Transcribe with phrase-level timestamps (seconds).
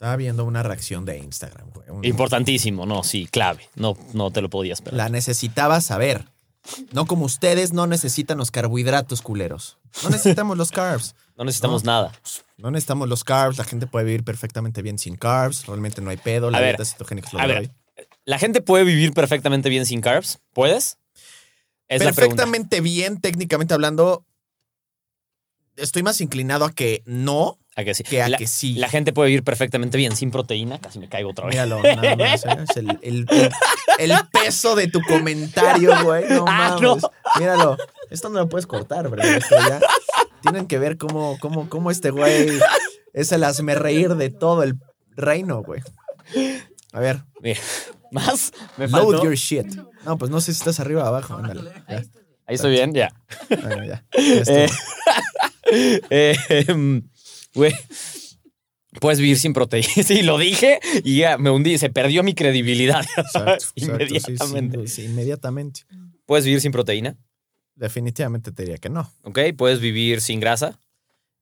[0.00, 1.90] Estaba viendo una reacción de Instagram, güey.
[1.90, 3.68] Un- Importantísimo, no, sí, clave.
[3.74, 4.96] No, no te lo podías esperar.
[4.96, 6.24] La necesitaba saber.
[6.92, 9.76] No como ustedes no necesitan los carbohidratos culeros.
[10.02, 11.14] No necesitamos los carbs.
[11.36, 11.92] No necesitamos No.
[11.92, 12.12] nada.
[12.58, 13.56] No necesitamos los carbs.
[13.58, 15.66] La gente puede vivir perfectamente bien sin carbs.
[15.66, 16.50] Realmente no hay pedo.
[16.50, 17.70] La A ver, dieta cetogénica es lo a de ver, hoy.
[18.26, 20.38] ¿La gente puede vivir perfectamente bien sin carbs?
[20.54, 20.96] ¿Puedes?
[21.88, 22.02] Es.
[22.02, 24.24] Perfectamente bien, técnicamente hablando.
[25.76, 28.02] Estoy más inclinado a que no ¿A que sí?
[28.02, 28.74] que a la, que sí.
[28.74, 30.80] la gente puede vivir perfectamente bien sin proteína.
[30.80, 31.54] Casi me caigo otra vez.
[31.54, 32.64] Míralo, nada más, ¿eh?
[32.68, 33.26] Es el, el-
[34.32, 36.24] peso de tu comentario, güey.
[36.28, 36.82] No Ah, mames.
[36.82, 36.98] no.
[37.38, 37.76] Míralo.
[38.10, 39.80] Esto no lo puedes cortar, ya-
[40.42, 42.48] Tienen que ver cómo, cómo, cómo este güey
[43.12, 44.74] es el hazme reír de todo el
[45.16, 45.80] reino, güey.
[46.92, 47.60] A ver, Mira,
[48.10, 49.24] más me load faltó.
[49.24, 49.66] your shit.
[50.04, 51.34] No, pues no sé si estás arriba o abajo.
[51.34, 51.70] Ándale.
[51.88, 53.12] Ahí estoy bien, ya.
[53.48, 54.02] Bueno, ya.
[54.12, 54.66] Ya.
[55.72, 57.02] Eh, eh, em,
[57.54, 57.74] Güey,
[59.00, 59.88] puedes vivir sin proteína.
[60.04, 61.78] Sí, lo dije y ya me hundí.
[61.78, 63.04] Se perdió mi credibilidad.
[63.16, 64.78] Exacto, exacto, sí, inmediatamente.
[64.78, 65.80] sí, sí, inmediatamente.
[66.26, 67.16] Puedes vivir sin proteína.
[67.74, 69.10] Definitivamente te diría que no.
[69.22, 69.38] ¿Ok?
[69.56, 70.78] Puedes vivir sin grasa.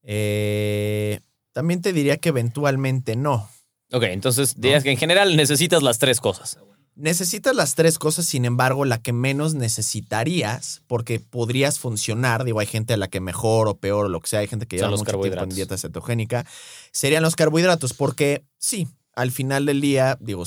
[0.02, 1.20] Eh,
[1.52, 3.50] también te diría que eventualmente no.
[3.90, 6.58] Ok, entonces dirías que en general necesitas las tres cosas.
[6.98, 12.66] Necesitas las tres cosas, sin embargo, la que menos necesitarías, porque podrías funcionar, digo, hay
[12.66, 14.90] gente a la que mejor o peor o lo que sea, hay gente que lleva
[14.90, 16.44] mucho tiempo en dieta cetogénica,
[16.90, 20.42] serían los carbohidratos, porque sí, al final del día, digo,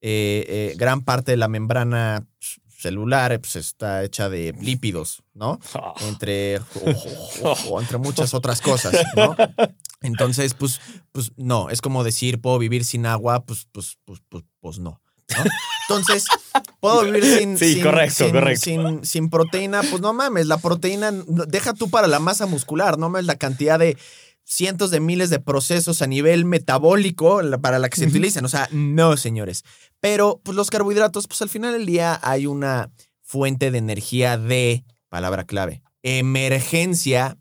[0.00, 2.24] eh, eh, gran parte de la membrana
[2.80, 5.58] celular pues, está hecha de lípidos, ¿no?
[6.08, 6.60] Entre,
[7.80, 9.36] entre muchas otras cosas, ¿no?
[10.02, 10.80] Entonces, pues,
[11.10, 15.00] pues no, es como decir, puedo vivir sin agua, pues, pues, pues, pues, pues no.
[15.36, 15.44] ¿No?
[15.88, 16.24] Entonces,
[16.80, 18.60] puedo vivir sin, Sí, sin- correcto, sin- correcto.
[18.64, 23.08] sin- sin proteína, pues no mames, la proteína, deja tú para la masa muscular, no
[23.08, 23.96] mames la cantidad de
[24.44, 28.44] cientos de miles de procesos a nivel metabólico para la que se utilizan.
[28.44, 29.64] O sea, no, señores.
[30.00, 32.90] Pero, pues los carbohidratos, pues al final del día hay una
[33.22, 37.36] fuente de energía de, palabra clave, emergencia,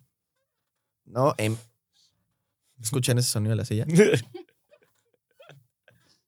[1.06, 1.34] ¿no?
[1.38, 1.56] Em-
[2.82, 3.86] ¿Escuchan ese sonido de la silla?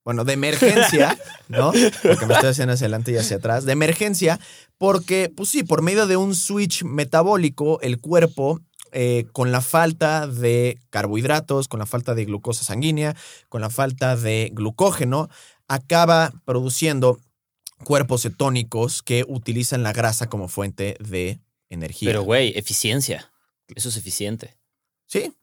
[0.03, 1.17] Bueno, de emergencia,
[1.47, 1.71] ¿no?
[2.01, 3.65] Porque me estoy haciendo hacia adelante y hacia atrás.
[3.65, 4.39] De emergencia,
[4.77, 8.61] porque, pues sí, por medio de un switch metabólico, el cuerpo,
[8.93, 13.15] eh, con la falta de carbohidratos, con la falta de glucosa sanguínea,
[13.47, 15.29] con la falta de glucógeno,
[15.67, 17.19] acaba produciendo
[17.83, 21.39] cuerpos cetónicos que utilizan la grasa como fuente de
[21.69, 22.09] energía.
[22.09, 23.31] Pero, güey, eficiencia.
[23.67, 24.57] Eso es eficiente.
[25.05, 25.33] Sí.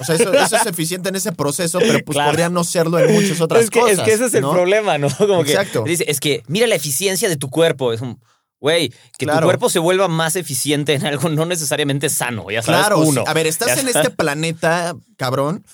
[0.00, 2.30] O sea, eso, eso es eficiente en ese proceso, pero pues Claro.
[2.30, 3.98] podría no serlo en muchas otras es, que, cosas.
[3.98, 5.08] es que ese es el problema, ¿no?
[5.18, 5.84] Como Exacto.
[5.84, 7.92] que dice, es que mira la eficiencia de tu cuerpo.
[7.92, 8.18] Es un,
[8.60, 12.80] güey, que tu cuerpo se vuelva más eficiente en algo no necesariamente sano, ya sabes,
[12.80, 13.24] Claro, uno.
[13.26, 15.64] a ver, estás en este planeta, cabrón,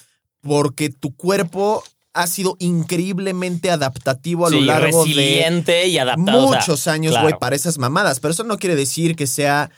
[0.41, 6.47] porque tu cuerpo ha sido increíblemente adaptativo a lo largo de resiliente y adaptado.
[6.47, 7.39] o sea, muchos años, güey, claro.
[7.39, 8.19] para esas mamadas.
[8.19, 9.71] Pero eso no quiere decir que sea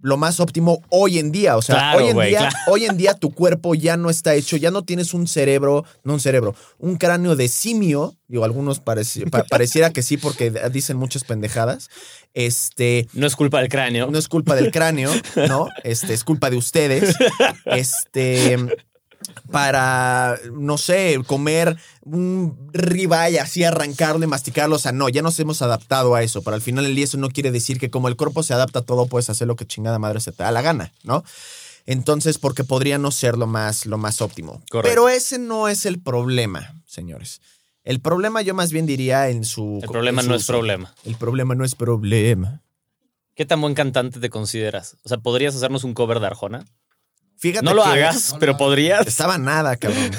[0.00, 1.56] lo más óptimo hoy en día.
[1.56, 2.56] O sea, Claro, hoy en día, claro.
[2.68, 6.12] hoy en día tu cuerpo ya no está hecho, ya no tienes un cerebro, no
[6.14, 8.14] un cerebro, un cráneo de simio.
[8.28, 11.88] Digo, algunos pareci- pa- pareciera que sí, porque dicen muchas pendejadas.
[12.34, 13.08] Este.
[13.12, 14.10] No es culpa del cráneo.
[14.10, 15.10] No es culpa del cráneo,
[15.48, 15.68] ¿no?
[15.84, 17.14] Este, es culpa de ustedes.
[17.66, 18.56] Este,
[19.50, 24.76] para, no sé, comer un ribeye así, arrancarlo y masticarlo.
[24.76, 26.42] O sea, no, ya nos hemos adaptado a eso.
[26.42, 28.80] Pero al final del día eso no quiere decir que como el cuerpo se adapta
[28.80, 31.24] a todo, puedes hacer lo que chingada madre se te da la gana, ¿no?
[31.86, 34.62] Entonces, porque podría no ser lo más, lo más óptimo.
[34.70, 34.88] Correcto.
[34.88, 37.40] Pero ese no es el problema, señores.
[37.84, 39.80] El problema yo más bien diría en su...
[39.82, 40.94] El problema su no es problema.
[41.04, 42.62] El problema no es problema.
[43.34, 44.96] ¿Qué tan buen cantante te consideras?
[45.02, 46.64] O sea, ¿podrías hacernos un cover de Arjona?
[47.36, 49.06] Fíjate No lo que hagas, pero podrías.
[49.06, 50.10] Estaba nada, cabrón.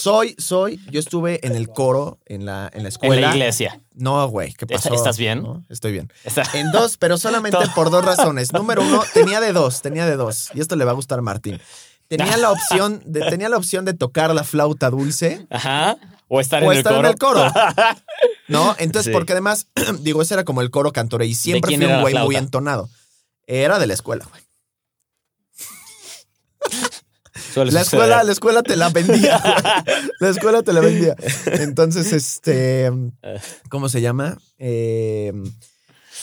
[0.00, 3.28] Soy, soy, yo estuve en el coro en la, en la En escuela.
[3.28, 3.80] la iglesia.
[3.94, 4.92] No, güey, ¿qué pasó?
[4.92, 5.42] ¿Estás bien?
[5.42, 6.12] No, estoy bien.
[6.24, 8.52] Está- En dos, pero solamente por dos razones.
[8.52, 10.50] Número uno, tenía de dos, tenía de dos.
[10.54, 11.60] Y esto le va a gustar a Martín.
[12.08, 15.96] Tenía la opción de, tenía la opción de tocar la flauta dulce Ajá.
[16.28, 16.98] O estar o en el coro.
[17.00, 17.52] en el coro.
[18.48, 18.74] ¿No?
[18.78, 19.12] Entonces, Sí.
[19.12, 19.68] porque además,
[20.00, 22.88] digo, ese era como el coro cantoré y siempre fui un güey muy entonado.
[23.46, 24.42] Era de la escuela, güey.
[27.54, 28.02] Suele La suceder.
[28.02, 29.40] escuela, la escuela te la vendía.
[30.20, 31.14] La escuela te la vendía.
[31.46, 32.90] Entonces, este,
[33.70, 34.36] ¿cómo se llama?
[34.58, 35.32] Eh,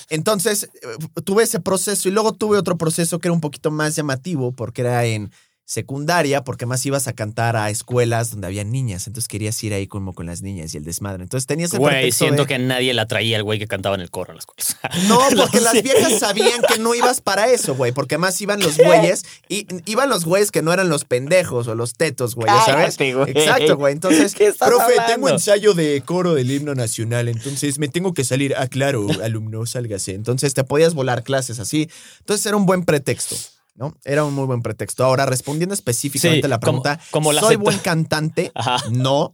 [0.09, 3.95] entonces, eh, tuve ese proceso y luego tuve otro proceso que era un poquito más
[3.95, 5.31] llamativo porque era en
[5.71, 9.07] secundaria, porque más ibas a cantar a escuelas donde había niñas.
[9.07, 11.23] Entonces querías ir ahí como con las niñas y el desmadre.
[11.23, 14.01] Entonces tenías el Güey, siento de- que nadie la traía el güey que cantaba en
[14.01, 14.75] el coro a las cosas.
[15.07, 15.81] No, porque No las sé.
[15.81, 17.93] viejas sabían que no ibas para eso, güey.
[17.93, 21.75] Porque más iban los güeyes y iban los güeyes que no eran los pendejos o
[21.75, 22.97] los tetos, güey, ¿sabes?
[22.97, 23.31] Güey.
[23.31, 23.93] Exacto, güey.
[23.93, 25.13] Entonces, ¿Qué estás profe, hablando?
[25.13, 28.53] tengo ensayo de coro del himno nacional, entonces me tengo que salir.
[28.57, 30.15] Ah, claro, alumno, sálgase.
[30.15, 31.89] Entonces te podías volar clases así.
[32.19, 33.35] Entonces era un buen pretexto.
[33.73, 33.95] ¿No?
[34.03, 35.03] Era un muy buen pretexto.
[35.05, 38.51] Ahora, respondiendo específicamente Sí, a la pregunta, como la ¿soy acepta- buen cantante?
[38.55, 38.77] Ajá.
[38.91, 39.33] No,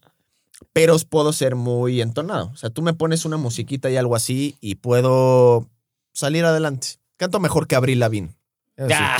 [0.74, 2.52] pero puedo ser muy entonado.
[2.54, 5.68] O sea, tú me pones una musiquita y algo así y puedo
[6.14, 6.88] salir adelante.
[7.18, 8.36] Canto mejor que Abril Lavín.
[8.78, 9.18] Ya.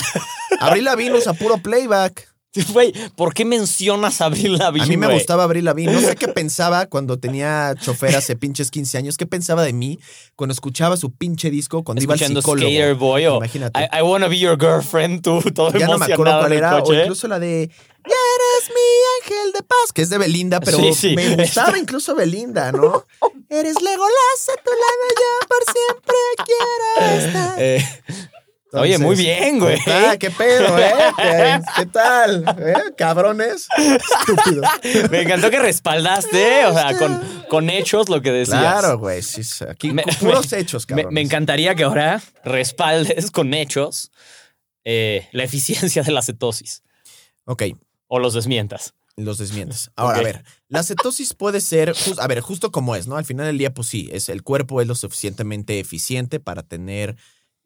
[0.60, 2.34] Abril Lavín usa puro playback.
[2.74, 4.86] Güey, ¿por qué mencionas a Abril Lavigne?
[4.86, 5.92] A mí me gustaba Abril Lavín.
[5.92, 9.18] No sé qué pensaba cuando tenía chofer hace pinches 15 años.
[9.18, 10.00] ¿Qué pensaba de mí
[10.36, 12.68] cuando escuchaba su pinche disco cuando iba al Escuchando psicólogo?
[12.70, 13.80] Skater Boy o Imagínate.
[13.80, 16.78] I, I wanna be your girlfriend, tú todo ya no me acuerdo cuál era.
[16.78, 17.02] O coche.
[17.02, 20.94] incluso la de Ya eres mi ángel de paz, que es de Belinda, pero Sí,
[20.94, 21.16] sí.
[21.16, 23.06] me gustaba incluso Belinda, ¿no?
[23.50, 27.56] eres Legolas, a tu lado yo por siempre quiero estar.
[27.62, 27.86] Eh,
[28.74, 29.78] Oye, muy bien, güey.
[29.88, 30.92] Ah, qué pedo, ¿eh?
[31.78, 32.44] ¿Qué, tal?
[32.60, 32.74] ¿Eh?
[32.98, 33.68] Cabrones.
[33.78, 34.62] Estúpido.
[35.12, 38.60] me encantó que respaldaste, o sea, con, con hechos lo que decías.
[38.60, 39.22] Claro, güey.
[39.22, 41.12] sí, aquí Me- puros me- hechos, cabrones.
[41.14, 44.12] me encantaría que ahora respaldes con hechos
[44.84, 46.84] eh, la eficiencia de la cetosis
[47.46, 47.64] Ok,
[48.08, 48.94] o los desmientas.
[49.16, 49.92] los desmientes.
[49.96, 53.16] Ahora, a ver, la cetosis puede ser, jus- a ver, justo como es, ¿no?
[53.16, 57.16] Al final del día, pues sí, es, el cuerpo es lo suficientemente eficiente para tener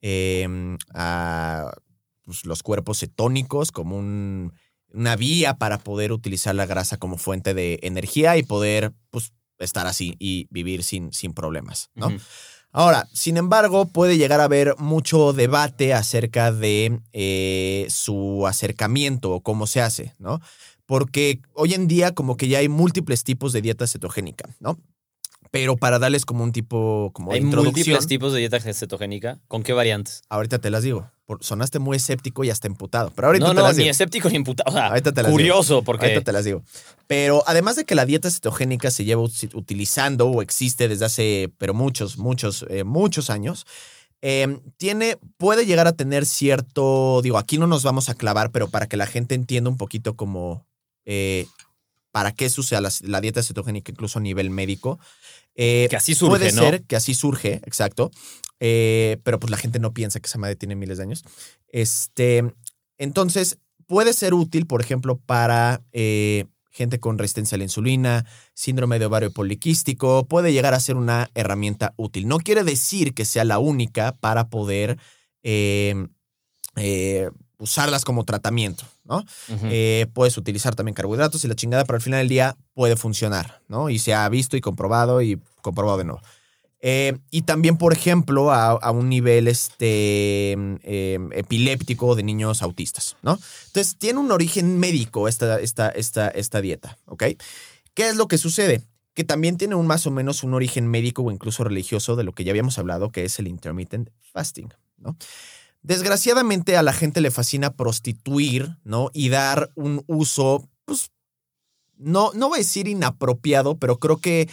[0.02, 0.48] eh,
[0.94, 1.72] a,
[2.24, 4.54] pues, los cuerpos cetónicos como un-
[4.94, 9.88] una vía para poder utilizar la grasa como fuente de energía y poder, pues, estar
[9.88, 12.10] así y vivir sin, sin problemas, ¿no?
[12.74, 19.42] Ahora, sin embargo, puede llegar a haber mucho debate acerca de eh, su acercamiento o
[19.42, 20.40] cómo se hace, ¿no?
[20.86, 24.80] Porque hoy en día como que ya hay múltiples tipos de dieta cetogénica, ¿no?
[25.52, 29.40] Pero para darles como un tipo como de Hay introducción, múltiples tipos de dieta cetogénica.
[29.50, 30.22] ¿Con qué variantes?
[30.30, 31.12] ahorita te las digo.
[31.26, 33.92] Por- sonaste muy escéptico y hasta emputado, pero ahorita no, te no, las ni digo.
[33.92, 34.70] escéptico ni imputado.
[34.70, 36.64] O sea, Ahorita te las curioso, porque Ahorita te las digo.
[37.08, 41.74] Pero además de que la dieta cetogénica se lleva utilizando o existe desde hace, pero
[41.74, 43.66] muchos, muchos, eh, muchos años,
[44.22, 48.70] eh, tiene, puede llegar a tener cierto, digo, aquí no nos vamos a clavar, pero
[48.70, 50.66] para que la gente entienda un poquito como
[51.06, 51.46] eh,
[52.12, 55.00] para qué la, la dieta cetogénica incluso a nivel médico.
[55.56, 56.62] Eh, que así surge, Puede ¿no?
[56.62, 58.12] ser que así surge, exacto.
[58.60, 61.24] Eh, pero pues la gente no piensa que esa madre tiene miles de años.
[61.68, 62.44] Este,
[62.98, 63.58] entonces,
[63.88, 69.06] puede ser útil, por ejemplo, para eh, gente con resistencia a la insulina, síndrome de
[69.06, 70.26] ovario poliquístico.
[70.28, 72.28] Puede llegar a ser una herramienta útil.
[72.28, 74.98] No quiere decir que sea la única para poder
[75.44, 76.08] eh,
[76.76, 77.30] eh,
[77.62, 79.24] usarlas como tratamiento, ¿no?
[79.66, 83.62] Eh, puedes utilizar también carbohidratos y la chingada, pero al final del día puede funcionar,
[83.68, 83.90] ¿no?
[83.90, 86.22] Y se ha visto y comprobado y comprobado de nuevo.
[86.80, 93.16] Eh, y también, por ejemplo, a, a un nivel este, eh, epiléptico de niños autistas,
[93.22, 93.38] ¿no?
[93.68, 97.24] Entonces, tiene un origen médico esta, esta, esta, esta dieta, ¿ok?
[97.94, 98.82] ¿Qué es lo que sucede?
[99.14, 102.32] Que también tiene un más o menos un origen médico o incluso religioso de lo
[102.32, 105.16] que ya habíamos hablado, que es el intermittent fasting, ¿no?
[105.84, 109.10] Desgraciadamente a la gente le fascina prostituir, ¿no?
[109.14, 111.12] Y dar un uso, pues,
[111.98, 114.50] no, no voy a decir inapropiado, pero creo que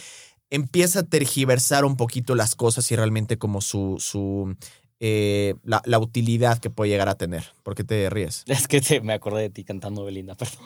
[0.49, 4.55] empieza a tergiversar un poquito las cosas y realmente como su, su
[4.99, 7.45] eh, la, la utilidad que puede llegar a tener.
[7.63, 8.43] ¿Por qué te ríes?
[8.47, 10.65] Es que te- me acordé de ti cantando Belinda, perdón.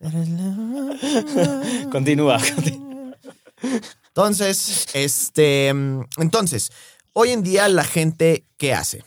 [1.92, 2.38] Continúa.
[2.54, 3.14] continúa.
[4.08, 6.70] Entonces, este, entonces,
[7.12, 9.04] hoy en día la gente, ¿qué hace?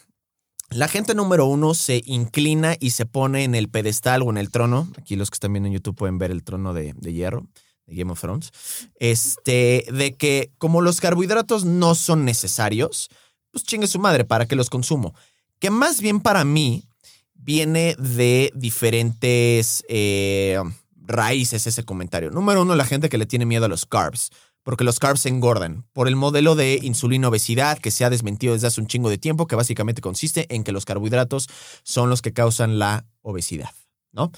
[0.72, 4.50] La gente número uno se inclina y se pone en el pedestal o en el
[4.52, 4.90] trono.
[4.98, 7.46] Aquí los que están viendo en YouTube pueden ver el trono de, hierro
[7.86, 8.52] de Game of Thrones.
[8.98, 13.10] Este, de que como los carbohidratos no son necesarios,
[13.52, 15.14] pues chingue su madre, ¿para qué los consumo?
[15.60, 16.86] Que más bien para mí
[17.34, 20.58] viene de diferentes eh,
[20.96, 22.32] raíces ese comentario.
[22.32, 24.32] Número uno, la gente que le tiene miedo a los carbs,
[24.64, 28.68] porque los carbs engordan, por el modelo de insulina obesidad que se ha desmentido desde
[28.68, 31.48] hace un chingo de tiempo, que básicamente consiste en que los carbohidratos
[31.84, 33.72] son los que causan la obesidad,
[34.12, 34.32] ¿no?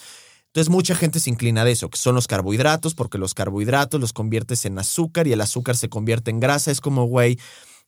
[0.48, 4.14] Entonces mucha gente se inclina de eso, que son los carbohidratos, porque los carbohidratos los
[4.14, 6.70] conviertes en azúcar y el azúcar se convierte en grasa.
[6.70, 7.40] Es como, güey,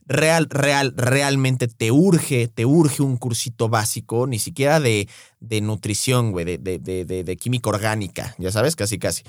[0.08, 5.08] real, real, realmente te urge, te urge un cursito básico, ni siquiera de,
[5.40, 9.24] de nutrición, güey, de, de, de, de química orgánica, ya sabes, casi, casi.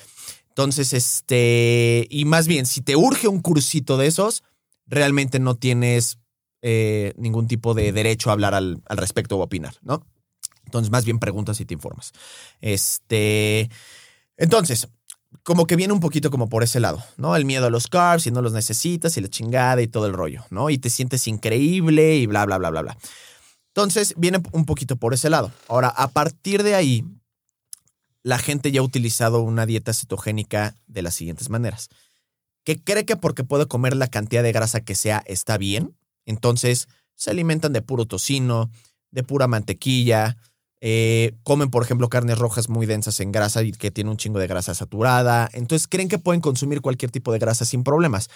[0.57, 4.43] Entonces, este, y más bien, si te urge un cursito de esos,
[4.87, 6.19] realmente no tienes
[6.63, 10.07] eh, ningún tipo de derecho a hablar al, al respecto o opinar, ¿no?
[10.65, 12.13] Entonces, más bien preguntas y te informas.
[12.63, 13.69] Este.
[14.39, 14.89] Entonces,
[15.43, 17.37] como que viene un poquito como por ese lado, ¿no?
[17.37, 20.15] El miedo a los carbs y no los necesitas y la chingada y todo el
[20.15, 20.71] rollo, ¿no?
[20.71, 22.99] Y te sientes increíble y bla, bla, bla, bla, bla.
[23.75, 25.53] Entonces, viene un poquito por ese lado.
[25.69, 27.05] Ahora, a partir de ahí,
[28.27, 31.91] la gente ya ha utilizado una dieta cetogénica de las siguientes maneras.
[32.65, 35.97] Que cree que porque puede comer la cantidad de grasa que sea está bien.
[36.25, 38.69] Entonces, se alimentan de puro tocino,
[39.13, 40.37] de pura mantequilla,
[40.81, 44.41] eh, comen, por ejemplo, carnes rojas muy densas en grasa y que tienen un chingo
[44.41, 45.49] de grasa saturada.
[45.53, 48.29] Entonces creen que pueden consumir cualquier tipo de grasa sin problemas.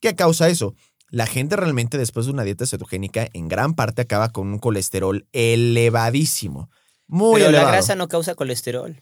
[0.00, 0.74] ¿Qué causa eso?
[1.08, 5.24] La gente realmente después de una dieta cetogénica en gran parte acaba con un colesterol
[5.32, 6.68] elevadísimo.
[7.06, 7.66] Muy Pero elevado.
[7.66, 9.00] la grasa no causa colesterol.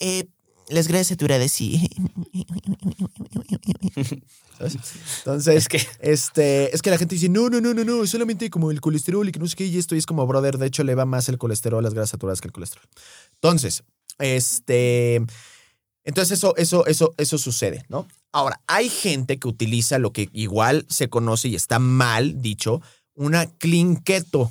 [0.00, 0.26] Eh,
[0.68, 1.88] las grasas saturadas sí.
[4.58, 4.76] ¿Sabes?
[5.18, 8.50] Entonces, Es que este, es que la gente dice, no, no, no, no, no, solamente
[8.50, 10.66] como el colesterol y que no sé qué, y esto y es como, brother, de
[10.66, 12.86] hecho le va más el colesterol a las grasas saturadas que el colesterol.
[13.34, 13.82] Entonces,
[14.18, 15.22] este,
[16.04, 18.06] entonces eso, eso, eso, eso sucede, ¿no?
[18.32, 22.80] Ahora, hay gente que utiliza lo que igual se conoce y está mal dicho,
[23.14, 24.50] una clean keto,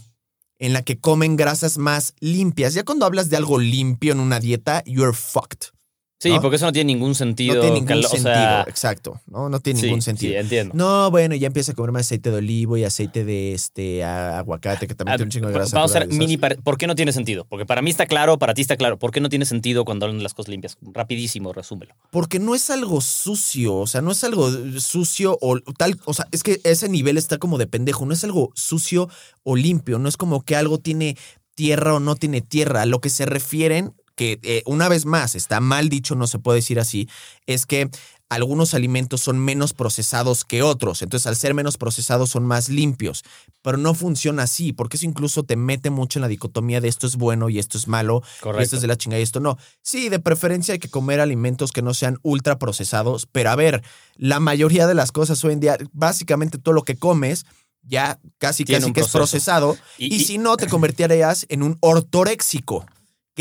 [0.61, 2.75] en la que comen grasas más limpias.
[2.75, 5.80] Ya cuando hablas de algo limpio en una dieta, you're fucked.
[6.21, 6.41] Sí, ¿no?
[6.41, 7.55] porque eso no tiene ningún sentido.
[7.55, 9.49] No tiene ningún o sentido, sea, exacto, ¿no?
[9.49, 10.39] No tiene sí, ningún sí, sentido.
[10.39, 10.73] entiendo.
[10.75, 14.37] No, bueno, ya empieza a comer más aceite de olivo y aceite de este a-
[14.39, 15.75] aguacate, que también Ah, tiene un chingo de grasa.
[15.75, 16.37] Vamos a hacer mini.
[16.37, 17.45] ¿Por qué no tiene sentido?
[17.49, 18.99] Porque para mí está claro, para ti está claro.
[18.99, 20.77] ¿Por qué no tiene sentido cuando hablan de las cosas limpias?
[20.81, 21.95] Rapidísimo, resúmelo.
[22.11, 24.49] Porque no es algo sucio, o sea, no es algo
[24.79, 28.23] sucio o tal, o sea, es que ese nivel está como de pendejo, no es
[28.23, 29.09] algo sucio
[29.43, 31.17] o limpio, no es como que algo tiene
[31.55, 32.83] tierra o no tiene tierra.
[32.83, 36.37] A lo que se refieren, que eh, una vez más está mal dicho, no se
[36.37, 37.09] puede decir así,
[37.47, 37.89] es que
[38.29, 41.01] algunos alimentos son menos procesados que otros.
[41.01, 43.23] Entonces, al ser menos procesados, son más limpios.
[43.63, 47.07] Pero no funciona así, porque eso incluso te mete mucho en la dicotomía de esto
[47.07, 48.21] es bueno y esto es malo,
[48.61, 49.57] y esto es de la chingada y esto no.
[49.81, 53.81] Sí, de preferencia hay que comer alimentos que no sean ultra procesados, pero a ver,
[54.17, 57.45] la mayoría de las cosas hoy en día, básicamente todo lo que comes,
[57.81, 59.77] ya casi Tiene casi que es procesado.
[59.97, 62.85] Y- Y, y- si no, te convertirías en un ortoréxico,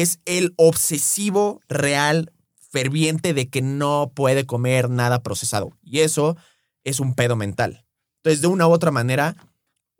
[0.00, 2.32] que es el obsesivo real,
[2.70, 5.76] ferviente de que no puede comer nada procesado.
[5.82, 6.38] Y eso
[6.84, 7.84] es un pedo mental.
[8.16, 9.36] Entonces, de una u otra manera,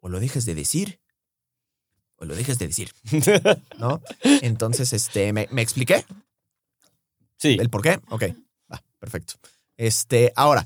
[0.00, 1.00] o lo dejes de decir,
[2.16, 2.92] o lo dejes de decir,
[3.78, 4.00] ¿no?
[4.22, 6.06] Entonces, este, ¿me, me expliqué?
[7.36, 7.58] Sí.
[7.60, 8.00] ¿El por qué?
[8.08, 8.24] Ok,
[8.72, 9.34] va, perfecto.
[9.76, 10.64] Este, ahora,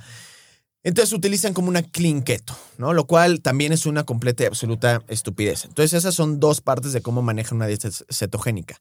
[0.84, 2.92] entonces utilizan como una clean keto, ¿no?
[2.92, 5.64] Lo cual también es una completa y absoluta estupidez.
[5.64, 8.78] Entonces, esas son dos partes de cómo manejan una dieta cetogénica.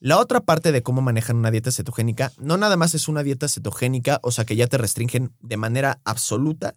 [0.00, 3.48] La otra parte de cómo manejan una dieta cetogénica, no nada más es una dieta
[3.48, 6.74] cetogénica, o sea que ya te restringen de manera absoluta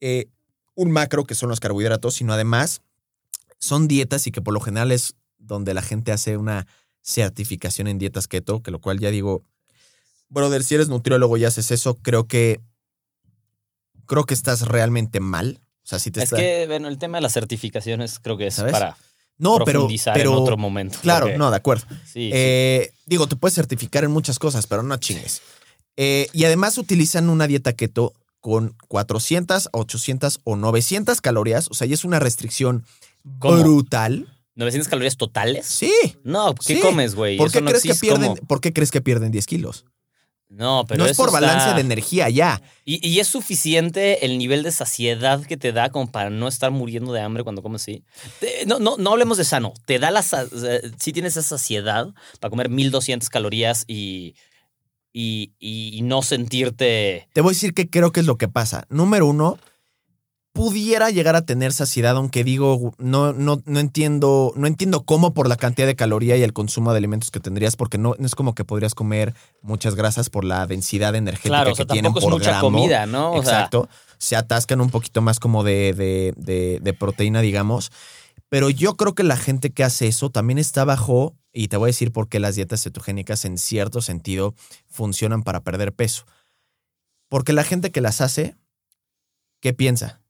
[0.00, 0.26] eh,
[0.74, 2.80] un macro que son los carbohidratos, sino además
[3.58, 6.66] son dietas y que por lo general es donde la gente hace una
[7.02, 9.42] certificación en dietas keto, que lo cual ya digo,
[10.28, 12.60] brother, si eres nutriólogo y haces eso, creo que
[14.06, 15.60] creo que estás realmente mal.
[15.84, 18.46] O sea, si te Es está- que, bueno, el tema de las certificaciones creo que
[18.48, 18.72] es ¿Sabes?
[18.72, 18.96] para
[19.38, 20.98] no, pero, profundizar pero en otro momento.
[21.02, 21.86] claro, porque- no, de acuerdo.
[22.04, 22.30] Sí, sí.
[22.32, 25.42] Eh, digo, te puedes certificar en muchas cosas, pero no chingues.
[25.96, 31.68] Eh, y además utilizan una dieta keto con 400, 800 o 900 calorías.
[31.70, 32.84] O sea, ya es una restricción
[33.38, 33.58] ¿Cómo?
[33.62, 34.28] brutal.
[34.56, 35.66] ¿900 calorías totales?
[35.66, 35.92] Sí.
[36.24, 36.80] No, ¿qué Sí.
[36.80, 37.36] comes, güey?
[37.36, 38.36] ¿Por qué, Eso no crees que.
[38.46, 39.84] ¿Por qué crees que pierden 10 kilos?
[40.48, 42.62] No, pero no es por balance está- de energía ya.
[42.84, 46.70] Y, y es suficiente el nivel de saciedad que te da como para no estar
[46.70, 48.04] muriendo de hambre cuando comes así.
[48.66, 49.74] No, no, no hablemos de sano.
[49.86, 50.22] Te da la.
[50.22, 50.46] sa-
[50.98, 54.36] Sí tienes esa saciedad para comer 1200 calorías y,
[55.12, 57.28] y, y- y no sentirte.
[57.32, 58.84] Te voy a decir que creo que es lo que pasa.
[58.88, 59.58] Número uno,
[60.56, 65.48] pudiera llegar a tener saciedad, aunque digo, no, no, no entiendo, no entiendo cómo por
[65.48, 68.34] la cantidad de caloría y el consumo de alimentos que tendrías, porque no, no es
[68.34, 72.22] como que podrías comer muchas grasas por la densidad energética Claro, o que tienen es
[72.22, 72.70] por mucha gramo.
[72.72, 73.32] comida, ¿no?
[73.32, 73.88] O sea, Exacto.
[74.18, 77.92] Se atascan un poquito más como de, de, de- de proteína, digamos.
[78.48, 81.86] Pero yo creo que la gente que hace eso también está bajo Y te voy
[81.88, 84.54] a decir por qué las dietas cetogénicas en cierto sentido
[84.88, 86.24] funcionan para perder peso.
[87.28, 88.56] Porque la gente que las hace,
[89.60, 90.20] ¿qué piensa?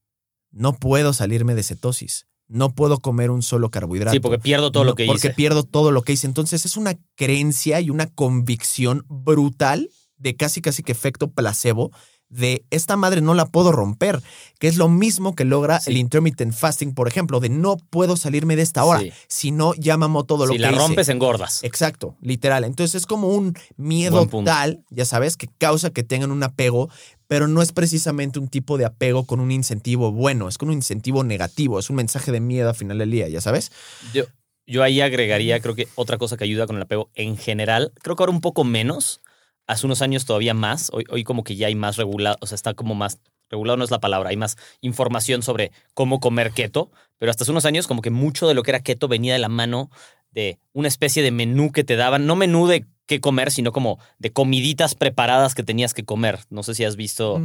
[0.51, 2.27] No puedo salirme de cetosis.
[2.49, 4.13] No puedo comer un solo carbohidrato.
[4.15, 5.35] Sí, porque pierdo todo No, lo que Porque hice.
[5.35, 6.27] pierdo todo lo que hice.
[6.29, 11.91] Entonces es una creencia y una convicción brutal de casi casi que efecto placebo
[12.29, 14.21] de esta madre no la puedo romper,
[14.59, 15.91] que es lo mismo que logra Sí.
[15.93, 19.13] el intermittent fasting, por ejemplo, de no puedo salirme de esta hora, Sí.
[19.29, 20.79] si no ya mamó todo lo Si que la hice.
[20.79, 21.63] rompes, engordas.
[21.63, 22.65] Exacto, literal.
[22.65, 26.91] Entonces es como un miedo tal, ya sabes, que causa que tengan un apego,
[27.29, 30.75] pero no es precisamente un tipo de apego con un incentivo bueno, es con un
[30.75, 33.73] incentivo negativo, es un mensaje de miedo al final del día, ya sabes.
[34.13, 34.25] Yo,
[34.67, 38.17] yo ahí agregaría, creo que otra cosa que ayuda con el apego en general, creo
[38.17, 39.21] que ahora un poco menos,
[39.67, 42.57] hace unos años todavía más, hoy, hoy como que ya hay más regulado, o sea,
[42.57, 43.19] está como más,
[43.49, 47.53] regulado no es la palabra, hay más información sobre cómo comer keto, pero hasta hace
[47.53, 49.91] unos años como que mucho de lo que era keto venía de la mano
[50.31, 53.99] de una especie de menú que te daban, no menú de qué comer, sino como
[54.19, 56.41] de comiditas preparadas que tenías que comer.
[56.51, 57.41] No sé si has visto...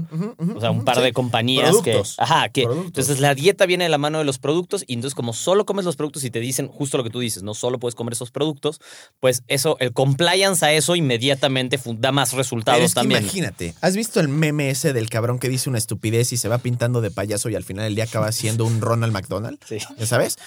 [0.56, 1.04] O sea, un par sí.
[1.04, 2.16] de compañías Productos.
[2.16, 2.24] que.
[2.24, 2.64] Ajá, que.
[2.64, 2.88] Productos.
[2.88, 5.86] Entonces la dieta viene de la mano de los productos y entonces, como solo comes
[5.86, 8.32] los productos y te dicen justo lo que tú dices, no solo puedes comer esos
[8.32, 8.82] productos,
[9.20, 13.22] pues eso, el compliance a eso inmediatamente da más resultados Pero es que también.
[13.24, 16.58] imagínate, ¿has visto el meme ese del cabrón que dice una estupidez y se va
[16.58, 19.60] pintando de payaso y al final del día acaba siendo un Ronald McDonald?
[19.68, 19.78] Sí.
[19.98, 20.38] ¿Ya sabes?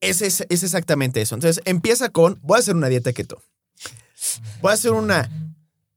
[0.00, 1.36] Es, es, es exactamente eso.
[1.36, 3.40] Entonces empieza con, voy a hacer una dieta keto.
[4.60, 5.30] Voy a hacer una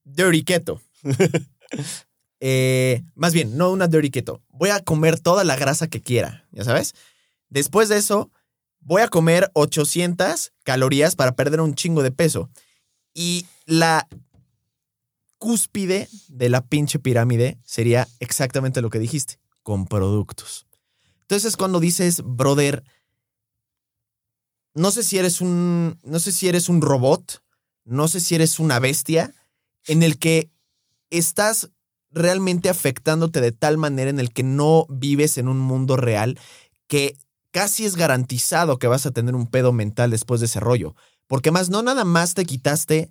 [0.04, 0.82] dirty keto.
[2.42, 4.44] Eh, más bien, no una dirty keto.
[4.50, 6.94] Voy a comer toda la grasa que quiera, ¿ya sabes?
[7.50, 8.30] Después de eso,
[8.82, 12.52] voy a comer 800 calorías para perder un chingo de peso.
[13.16, 14.08] Y la
[15.38, 20.68] cúspide de la pinche pirámide sería exactamente lo que dijiste, con productos.
[21.22, 22.84] Entonces cuando dices, brother,
[24.76, 27.42] no sé si eres un, no sé si eres un robot,
[27.86, 29.34] no sé si eres una bestia,
[29.88, 30.50] en el que
[31.10, 31.70] estás
[32.12, 36.40] realmente afectándote de tal manera en el que no vives en un mundo real
[36.88, 37.18] que
[37.52, 40.96] casi es garantizado que vas a tener un pedo mental después de ese rollo.
[41.28, 43.10] Porque más no nada más te quitaste,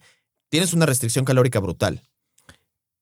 [0.49, 2.03] tienes una restricción calórica brutal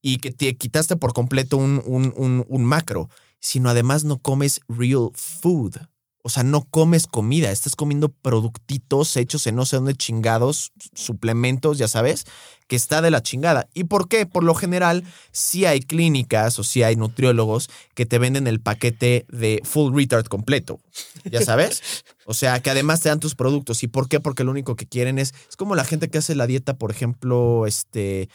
[0.01, 3.09] y que te quitaste por completo un, un- un- un macro,
[3.41, 5.77] sino además no comes real food.
[6.25, 11.79] O sea, no comes comida, estás comiendo productitos hechos en no sé dónde chingados, suplementos,
[11.79, 12.27] ya sabes,
[12.69, 13.69] que está de la chingada.
[13.75, 14.25] ¿Y por qué?
[14.25, 19.27] Por lo general, sí hay clínicas o sí hay nutriólogos que te venden el paquete
[19.31, 20.79] de full retard completo,
[21.25, 22.05] ya sabes.
[22.25, 23.83] O sea, que además te dan tus productos.
[23.83, 24.21] ¿Y por qué?
[24.21, 26.93] Porque lo único que quieren es, es como la gente que hace la dieta, por
[26.93, 28.29] ejemplo, este,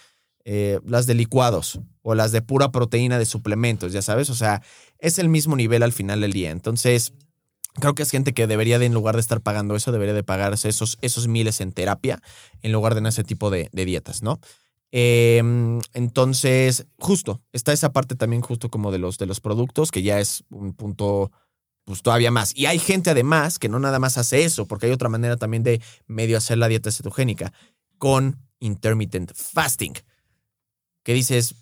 [0.43, 4.29] eh, las de licuados o las de pura proteína de suplementos, ya sabes.
[4.29, 4.61] O sea,
[4.99, 6.51] es el mismo nivel al final del día.
[6.51, 7.13] Entonces,
[7.79, 10.23] creo que es gente que debería de, en lugar de estar pagando eso, debería de
[10.23, 12.21] pagarse esos, esos miles en terapia
[12.61, 14.39] en lugar de en ese tipo de, de dietas, ¿no?
[14.91, 15.41] Eh,
[15.93, 20.19] entonces, justo, está esa parte también justo como de los, de los productos, que ya
[20.19, 21.31] es un punto
[21.85, 22.53] pues todavía más.
[22.53, 25.63] Y hay gente además que no nada más hace eso, porque hay otra manera también
[25.63, 27.53] de medio hacer la dieta cetogénica
[27.97, 29.93] con intermittent fasting,
[31.03, 31.55] que dices,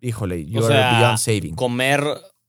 [0.00, 1.54] híjole, you O are sea, beyond saving.
[1.56, 2.04] Comer,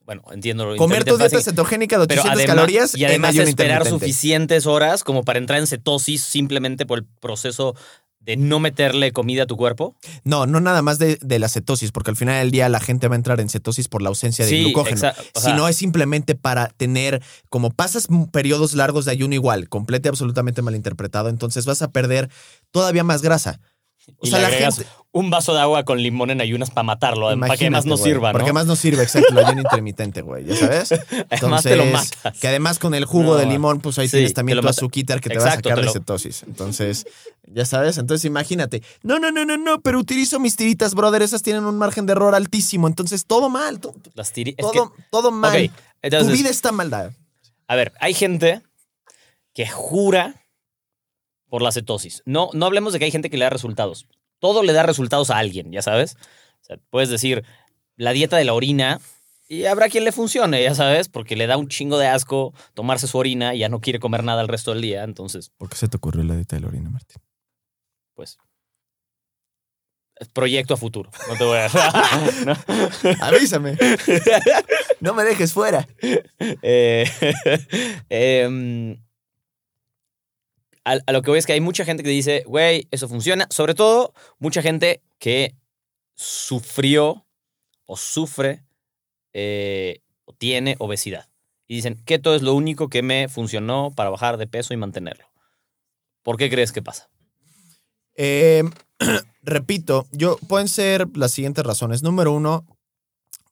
[0.10, 3.48] bueno, entiendo lo Comer tu dieta cetogénica de pero 800 además- calorías y además en
[3.48, 7.76] esperar suficientes horas como para entrar en cetosis simplemente por el proceso
[8.20, 9.96] de no meterle comida a tu cuerpo.
[10.24, 13.08] No, no nada más de, de la cetosis, porque al final del día la gente
[13.08, 14.96] va a entrar en cetosis por la ausencia de Sí, glucógeno.
[14.98, 20.08] o sea- sino es simplemente para tener, como pasas periodos largos de ayuno igual, completo
[20.08, 22.30] y absolutamente malinterpretado, entonces vas a perder
[22.72, 23.60] todavía más grasa.
[24.18, 26.70] O y sea, le la agregas gente- un vaso de agua con limón en ayunas
[26.70, 28.46] para matarlo, para que más no sirva, Para ¿no?
[28.46, 30.92] que más no sirve, exacto, el ayuno intermitente, güey, ¿ya sabes?
[31.32, 32.38] Además te lo matas.
[32.40, 35.20] Que además con el jugo No, de limón, pues ahí sí, tienes también tu azuquitar
[35.20, 36.44] que te va a Exacto, sacar de lo- cetosis.
[36.44, 37.08] Entonces,
[37.48, 38.84] ya sabes, entonces imagínate.
[39.02, 42.12] No, no, no, no, no, pero utilizo mis tiritas, brother, esas tienen un margen de
[42.12, 45.54] error altísimo, entonces todo mal, to- Las tiri- es todo, todo mal.
[45.54, 45.72] que- ok,
[46.04, 47.12] entonces, tu vida está maldad.
[47.68, 48.62] a ver, hay gente
[49.56, 50.36] que jura
[51.50, 52.22] por la cetosis.
[52.26, 54.08] No, no hablemos de que hay gente que le da resultados.
[54.40, 56.16] Todo le da resultados a alguien, ya sabes.
[56.62, 57.44] O sea, puedes decir
[57.96, 59.02] la dieta de la orina
[59.48, 63.08] y habrá quien le funcione, ya sabes, porque le da un chingo de asco tomarse
[63.08, 65.04] su orina y ya no quiere comer nada el resto del día.
[65.04, 67.22] Entonces, ¿Por qué se te ocurrió la dieta de la orina, Martín?
[68.14, 68.38] pues.
[70.18, 71.10] es Proyecto a futuro.
[71.28, 71.70] No te voy a.
[72.46, 73.16] ¿no?
[73.22, 73.78] Avísame.
[75.00, 75.88] no me dejes fuera.
[76.62, 77.10] Eh,
[78.10, 79.02] em,
[81.06, 83.48] a, lo que voy es que hay mucha gente que dice, güey, eso funciona.
[83.50, 85.56] Sobre todo, mucha gente que
[86.16, 87.26] sufrió
[87.86, 88.64] o sufre
[89.34, 91.30] eh, o tiene obesidad.
[91.68, 95.26] Y dicen, keto es lo único que me funcionó para bajar de peso y mantenerlo.
[96.24, 97.10] ¿Por qué crees que pasa?
[98.16, 98.64] Eh,
[99.44, 102.02] repito, yo pueden ser las siguientes razones.
[102.02, 102.66] Número uno,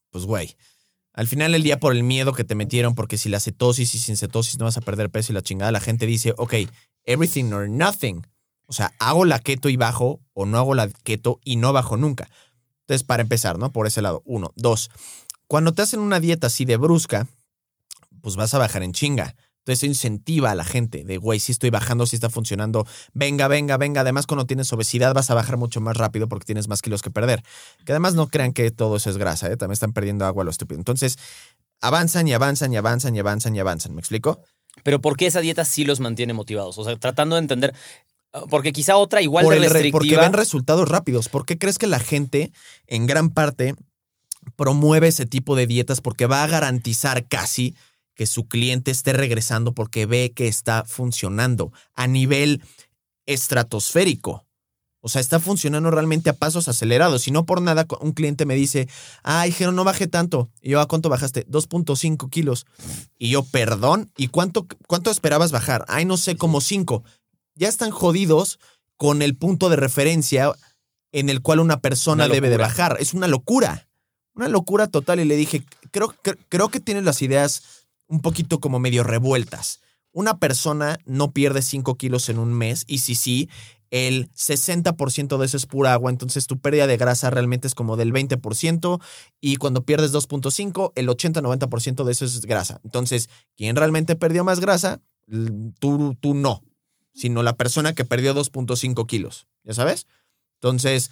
[0.09, 0.55] pues güey,
[1.13, 3.99] al final del día por el miedo que te metieron, porque si la cetosis y
[3.99, 6.55] sin cetosis no vas a perder peso y la chingada, la gente dice, ok,
[7.07, 8.21] everything or nothing.
[8.67, 11.97] O sea, hago la keto y bajo o no hago la keto y no bajo
[11.97, 12.29] nunca.
[12.81, 13.71] Entonces, para empezar, ¿no?
[13.71, 14.21] Por ese lado.
[14.25, 14.53] Uno.
[14.55, 14.91] Dos.
[15.47, 17.27] Cuando te hacen una dieta así de brusca,
[18.21, 19.35] pues vas a bajar en chinga.
[19.67, 23.75] Entonces incentiva a la gente de, güey, si estoy bajando, si está funcionando, venga, venga,
[23.75, 23.99] venga.
[23.99, 27.11] Además, cuando tienes obesidad vas a bajar mucho más rápido porque tienes más kilos que
[27.11, 27.43] perder.
[27.85, 29.57] Que además no crean que todo eso es grasa, ¿eh?
[29.57, 30.79] también están perdiendo agua lo estúpido.
[30.79, 31.17] Entonces,
[31.81, 33.93] avanzan y avanzan y avanzan y avanzan y avanzan.
[33.93, 34.41] ¿Me explico?
[34.83, 36.77] Pero ¿por qué esa dieta sí los mantiene motivados?
[36.77, 37.73] O sea, tratando de entender,
[38.49, 39.91] porque quizá otra igual Por de restrictiva.
[39.91, 41.29] porque ven resultados rápidos.
[41.29, 42.51] ¿Por qué crees que la gente,
[42.85, 43.75] en gran parte,
[44.55, 46.01] promueve ese tipo de dietas?
[46.01, 47.75] Porque va a garantizar casi
[48.15, 52.63] que su cliente esté regresando porque ve que está funcionando a nivel
[53.25, 54.46] estratosférico.
[55.07, 57.29] O sea, está funcionando realmente a pasos acelerados.
[57.29, 58.89] Y no por nada, un cliente me dice,
[59.23, 60.49] ay, Jero, no bajé tanto.
[60.61, 61.47] Y yo, ¿a cuánto bajaste?
[61.47, 62.65] 2.5 kilos.
[63.17, 65.85] Y yo, perdón, ¿y cuánto, cuánto esperabas bajar?
[65.87, 67.05] Ay, no sé, como 5.
[67.55, 68.59] Ya están jodidos
[68.97, 70.51] con el punto de referencia
[71.13, 72.97] en el cual una persona Una debe de bajar.
[72.99, 73.87] Es una locura.
[74.33, 75.21] Una locura total.
[75.21, 77.63] Y le dije, creo, cre- creo que tienes las ideas
[78.07, 79.79] un poquito como medio revueltas.
[80.11, 83.49] Una persona no pierde 5 kilos en un mes y si sí,
[83.91, 87.95] el 60% de eso es pura agua, entonces tu pérdida de grasa realmente es como
[87.97, 89.01] del 20%
[89.41, 92.79] y cuando pierdes 2.5, el 80-90% de eso es grasa.
[92.83, 95.01] Entonces, ¿quién realmente perdió más grasa?
[95.79, 96.63] Tú, tú no,
[97.13, 100.07] sino la persona que perdió 2.5 kilos, ¿ya sabes?
[100.61, 101.11] Entonces,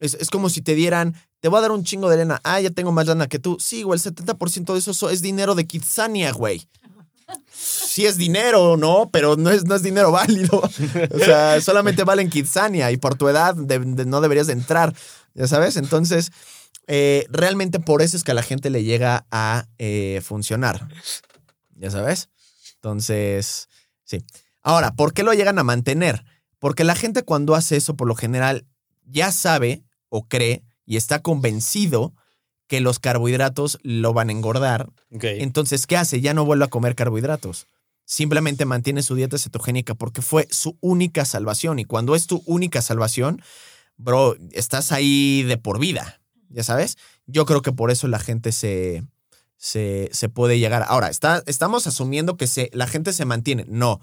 [0.00, 2.60] es, es como si te dieran, te voy a dar un chingo de lana, ah,
[2.60, 3.56] ya tengo más lana que tú.
[3.60, 6.68] Sí, güey, el 70% de eso so- es dinero de Kitsania, güey.
[7.52, 9.10] Sí es dinero, ¿no?
[9.10, 10.60] Pero no es, no es dinero válido.
[10.60, 14.94] O sea, solamente vale en Kitsania y por tu edad no deberías de entrar,
[15.34, 15.76] ¿ya sabes?
[15.76, 16.32] Entonces,
[16.86, 20.88] eh, realmente por eso es que a la gente le llega a eh, funcionar,
[21.76, 22.28] ¿ya sabes?
[22.76, 23.68] Entonces,
[24.04, 24.24] sí.
[24.62, 26.24] Ahora, ¿por qué lo llegan a mantener?
[26.58, 28.66] Porque la gente cuando hace eso, por lo general,
[29.06, 32.14] ya sabe o cree y está convencido
[32.66, 34.88] que los carbohidratos lo van a engordar
[35.20, 36.20] entonces, ¿qué hace?
[36.20, 37.66] Ya no vuelve a comer carbohidratos.
[38.04, 41.78] Simplemente mantiene su dieta cetogénica porque fue su única salvación.
[41.78, 43.40] Y cuando es tu única salvación,
[43.96, 46.20] bro, estás ahí de por vida.
[46.50, 46.98] ¿Ya sabes?
[47.26, 49.02] Yo creo que por eso la gente se,
[49.56, 50.84] se, se puede llegar.
[50.88, 53.64] Ahora, está, estamos asumiendo que se, la gente se mantiene.
[53.68, 54.00] No.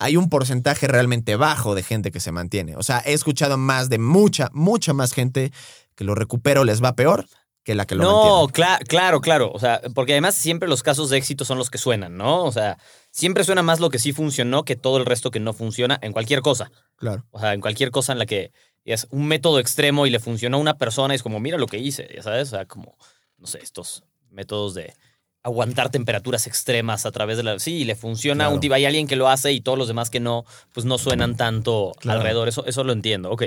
[0.00, 2.76] Hay un porcentaje realmente bajo de gente que se mantiene.
[2.76, 5.52] O sea, he escuchado más de mucha, mucha más gente
[5.96, 7.26] que lo recupero les va peor
[7.68, 9.50] que la que lo No, cla- claro, claro.
[9.52, 12.44] O sea, porque además siempre los casos de éxito son los que suenan, ¿no?
[12.44, 12.78] O sea,
[13.10, 16.14] siempre suena más lo que sí funcionó que todo el resto que no funciona en
[16.14, 16.72] cualquier cosa.
[16.96, 17.26] Claro.
[17.30, 18.52] O sea, en cualquier cosa en la que
[18.86, 21.66] es un método extremo y le funcionó a una persona y es como, mira lo
[21.66, 22.96] que hice, ya sabes, o sea, como,
[23.36, 24.94] no sé, estos métodos de
[25.42, 27.58] aguantar temperaturas extremas a través de la...
[27.58, 30.08] Sí, le funciona a un tipo, hay alguien que lo hace y todos los demás
[30.08, 32.20] que no, pues no suenan tanto Claro.
[32.20, 33.42] alrededor, eso, eso lo entiendo, ok.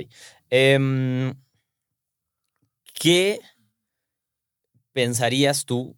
[0.51, 1.33] Em,
[2.93, 3.39] ¿Qué
[4.93, 5.97] pensarías tú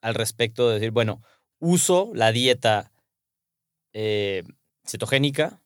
[0.00, 1.22] al respecto de decir, bueno,
[1.58, 2.92] uso la dieta
[3.92, 4.44] eh,
[4.86, 5.60] cetogénica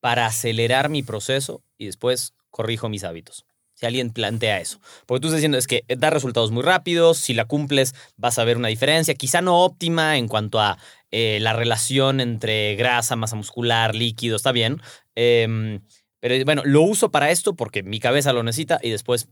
[0.00, 3.46] para acelerar mi proceso y después corrijo mis hábitos.
[3.74, 4.78] Si alguien plantea eso.
[5.06, 8.44] Porque tú estás diciendo es que da resultados muy rápidos, si la cumples vas a
[8.44, 10.78] ver una diferencia, quizá no óptima en cuanto a
[11.10, 14.80] eh, la relación entre grasa, masa muscular, líquido, está bien.
[15.16, 15.80] Em,
[16.20, 19.28] pero bueno, lo uso para esto porque mi cabeza lo necesita y después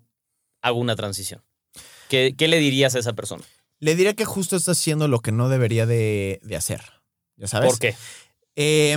[0.62, 1.42] hago una transición.
[2.08, 3.44] ¿Qué, qué le dirías a esa persona?
[3.78, 6.80] Le diré que justo está haciendo lo que no debería de, de hacer.
[7.36, 7.70] ¿Ya sabes?
[7.70, 7.96] ¿Por qué?
[8.56, 8.96] Eh,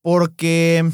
[0.00, 0.88] porque.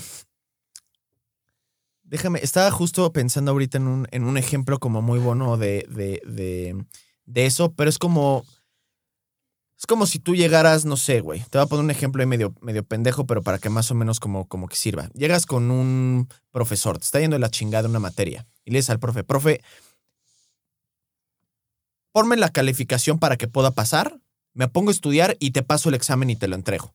[2.02, 6.22] Déjame, estaba justo pensando ahorita en un, en un ejemplo como muy bueno de, de,
[6.24, 6.84] de,
[7.26, 8.46] de eso, pero es como.
[9.78, 11.40] Es como si tú llegaras, no sé, güey.
[11.50, 13.94] Te voy a poner un ejemplo ahí medio, medio pendejo, pero para que más o
[13.94, 15.08] menos como, como que sirva.
[15.14, 18.98] Llegas con un profesor, te está yendo la chingada una materia, y le dices al
[18.98, 19.62] profe, profe,
[22.10, 24.18] ponme la calificación para que pueda pasar,
[24.52, 26.92] me pongo a estudiar y te paso el examen y te lo entrego.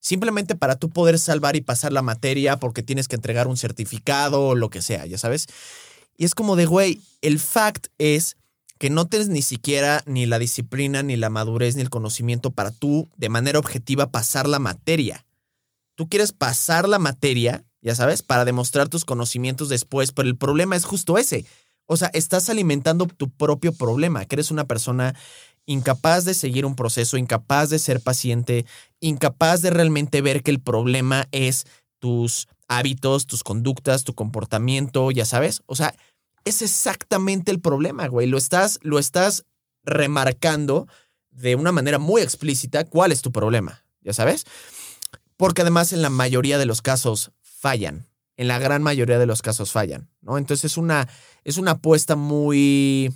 [0.00, 4.48] Simplemente para tú poder salvar y pasar la materia porque tienes que entregar un certificado
[4.48, 5.48] o lo que sea, ya sabes.
[6.16, 8.36] Y es como de, güey, el fact es
[8.82, 12.72] que no tienes ni siquiera ni la disciplina, ni la madurez, ni el conocimiento para
[12.72, 15.24] tú, de manera objetiva, pasar la materia.
[15.94, 20.74] Tú quieres pasar la materia, ya sabes, para demostrar tus conocimientos después, pero el problema
[20.74, 21.46] es justo ese.
[21.86, 25.14] O sea, estás alimentando tu propio problema, que eres una persona
[25.64, 28.66] incapaz de seguir un proceso, incapaz de ser paciente,
[28.98, 31.66] incapaz de realmente ver que el problema es
[32.00, 35.62] tus hábitos, tus conductas, tu comportamiento, ya sabes.
[35.66, 35.94] O sea,
[36.44, 38.26] es exactamente el problema, güey.
[38.26, 39.44] Lo estás, lo estás
[39.84, 40.86] remarcando
[41.30, 44.44] de una manera muy explícita cuál es tu problema, ya sabes.
[45.36, 48.08] Porque además en la mayoría de los casos fallan.
[48.36, 50.38] En la gran mayoría de los casos fallan, ¿no?
[50.38, 51.08] Entonces es una,
[51.44, 53.12] es una apuesta muy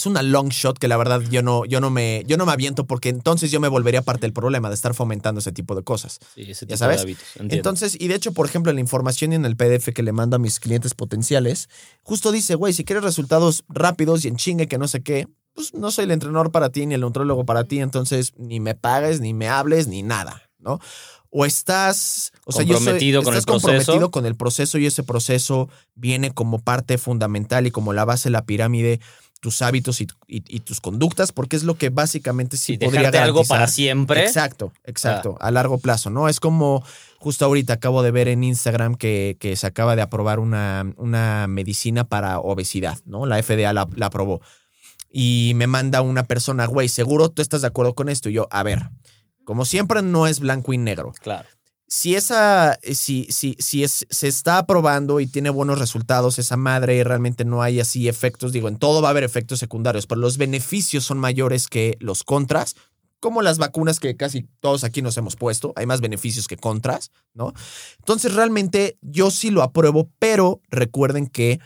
[0.00, 2.52] es una long shot que la verdad yo no, yo no me, yo no me
[2.52, 5.82] aviento porque entonces yo me volvería parte del problema de estar fomentando ese tipo de
[5.82, 6.18] cosas.
[6.34, 6.96] Sí, ese ¿Ya tipo sabes?
[6.98, 7.24] de hábitos.
[7.50, 10.12] Entonces, y de hecho, por ejemplo, en la información y en el PDF que le
[10.12, 11.68] mando a mis clientes potenciales,
[12.02, 15.74] justo dice, güey, si quieres resultados rápidos y en chingue que no sé qué, pues
[15.74, 19.20] no soy el entrenador para ti ni el ontrólogo para ti, entonces ni me pagues,
[19.20, 20.78] ni me hables, ni nada, ¿no?
[21.30, 23.68] O estás, o sea, yo soy- Comprometido con el estás proceso.
[23.76, 28.28] comprometido con el proceso y ese proceso viene como parte fundamental y como la base
[28.28, 29.00] de la pirámide
[29.40, 33.00] tus hábitos y, y- y tus conductas, porque es lo que básicamente sí, Sí, podría
[33.02, 33.56] dejarte algo garantizar.
[33.58, 34.24] para siempre.
[34.24, 36.28] Exacto, exacto, a largo plazo, ¿no?
[36.28, 36.82] Es como
[37.18, 41.46] justo ahorita acabo de ver en Instagram que, que se acaba de aprobar una, una
[41.48, 43.26] medicina para obesidad, ¿no?
[43.26, 44.40] La FDA la, la aprobó.
[45.10, 48.28] Y me manda una persona, güey, seguro tú estás de acuerdo con esto.
[48.28, 48.90] Y yo, a ver,
[49.44, 51.12] como siempre no es blanco y negro.
[51.20, 51.48] Claro.
[51.90, 56.96] Si esa, si, si, si es, se está aprobando y tiene buenos resultados esa madre
[56.96, 60.20] y realmente no hay así efectos, digo, en todo va a haber efectos secundarios, pero
[60.20, 62.76] los beneficios son mayores que los contras,
[63.20, 67.10] como las vacunas que casi todos aquí nos hemos puesto, hay más beneficios que contras,
[67.32, 67.54] ¿no?
[67.98, 71.58] Entonces realmente yo sí lo apruebo, pero recuerden que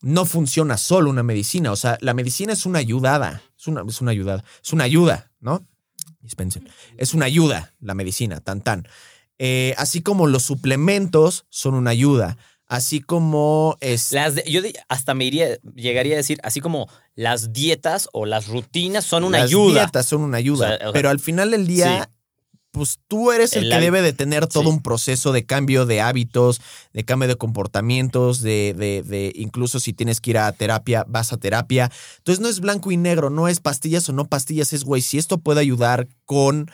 [0.00, 4.00] no funciona solo una medicina, o sea, la medicina es una ayudada, es una, es
[4.00, 5.66] una ayudada, es una ayuda, ¿no?
[6.20, 8.86] Dispensen, es una ayuda la medicina, tan tan.
[9.38, 15.14] Eh, así como los suplementos son una ayuda, así como es, Las de- yo hasta
[15.14, 19.46] me iría, llegaría a decir, así como las dietas o las rutinas son una las
[19.48, 19.82] ayuda.
[19.82, 22.10] dietas son una ayuda, O sea, o sea, pero al final del día,
[22.70, 23.84] pues tú eres el, El que hábito.
[23.92, 24.68] debe de tener todo Sí.
[24.68, 26.60] un proceso de cambio de hábitos,
[26.92, 31.32] de cambio de comportamientos, de, de, de incluso si tienes que ir a terapia, vas
[31.32, 31.90] a terapia.
[32.18, 35.16] Entonces no es blanco y negro, no es pastillas o no pastillas, es güey, si
[35.18, 36.70] esto puede ayudar con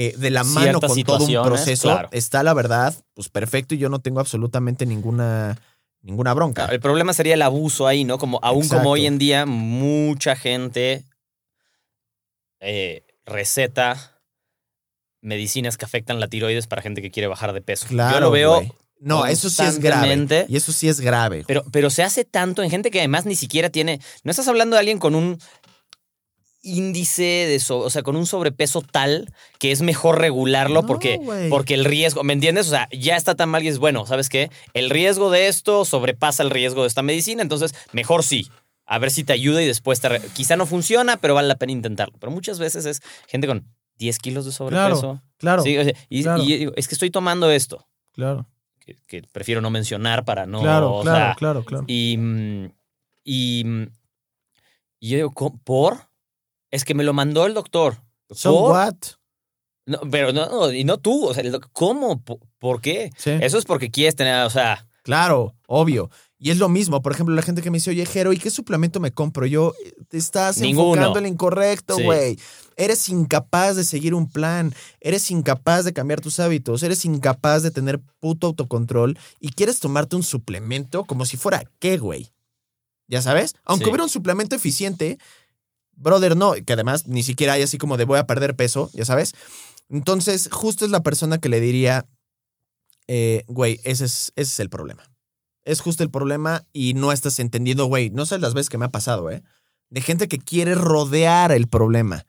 [0.00, 2.08] eh, de la mano con todo un proceso, claro.
[2.12, 5.58] está la verdad, pues perfecto y yo no tengo absolutamente ninguna
[6.02, 6.66] ninguna bronca.
[6.66, 8.16] El problema sería el abuso ahí, ¿no?
[8.16, 8.78] Como aún Exacto.
[8.78, 11.02] como hoy en día mucha gente
[12.60, 14.20] eh, receta
[15.20, 17.88] medicinas que afectan la tiroides para gente que quiere bajar de peso.
[17.88, 18.62] Claro, Yo lo veo.
[19.00, 20.46] No, eso sí es grave.
[20.48, 21.42] Y eso sí es grave.
[21.44, 24.00] pero, pero se hace tanto en gente que además ni siquiera tiene.
[24.22, 25.40] No estás hablando de alguien con un
[26.62, 31.20] índice de so- o sea, con un sobrepeso tal que es mejor regularlo No, porque,
[31.50, 32.66] porque el riesgo, ¿me entiendes?
[32.66, 34.50] O sea, ya está tan mal y es bueno, ¿sabes qué?
[34.74, 38.48] El riesgo de esto sobrepasa el riesgo de esta medicina, entonces mejor sí.
[38.90, 40.08] A ver si te ayuda y después te...
[40.34, 42.16] Quizá no funciona, pero vale la pena intentarlo.
[42.18, 43.66] Pero muchas veces es gente con
[43.98, 45.20] 10 kilos de sobrepeso.
[45.36, 46.42] Claro, Sí, o sea, y, claro.
[46.42, 48.46] y digo, es que estoy tomando esto, claro,
[48.80, 50.60] que, que prefiero no mencionar para no...
[50.62, 51.84] claro, o claro, sea, claro, claro.
[51.86, 52.18] y,
[53.24, 53.64] y,
[55.00, 56.07] y yo digo, ¿co- ¿por?
[56.70, 58.02] Es que me lo mandó el doctor.
[58.30, 58.72] So ¿Por?
[58.72, 58.94] what?
[59.86, 61.26] No, pero no, no, y no tú.
[61.26, 62.22] O sea, ¿cómo?
[62.58, 63.10] ¿Por, qué?
[63.16, 63.30] Sí.
[63.40, 66.10] Eso es porque quieres tener, o sea, Claro, obvio.
[66.38, 68.50] Y es lo mismo, por ejemplo, la gente que me dice, oye, Jero, ¿y qué
[68.50, 69.46] suplemento me compro?
[69.46, 70.88] Yo, eh, te estás Ninguno.
[70.92, 72.02] enfocando en lo incorrecto, Sí.
[72.04, 72.38] güey.
[72.76, 77.70] Eres incapaz de seguir un plan, eres incapaz de cambiar tus hábitos, eres incapaz de
[77.70, 82.28] tener puto autocontrol y quieres tomarte un suplemento como si fuera qué, güey.
[83.08, 83.54] ¿Ya sabes?
[83.64, 83.90] Aunque Sí.
[83.90, 85.18] hubiera un suplemento eficiente,
[85.98, 89.04] brother, no, que además ni siquiera hay así como de voy a perder peso, ¿ya
[89.04, 89.34] sabes?
[89.88, 92.06] Entonces, justo es la persona que le diría,
[93.06, 95.10] eh, güey, ese es, es el problema.
[95.64, 98.10] Es justo el problema y no estás entendiendo, güey.
[98.10, 99.42] No sé las veces que me ha pasado, ¿eh?
[99.90, 102.26] De gente que quiere rodear el problema.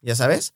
[0.00, 0.54] ¿Ya sabes?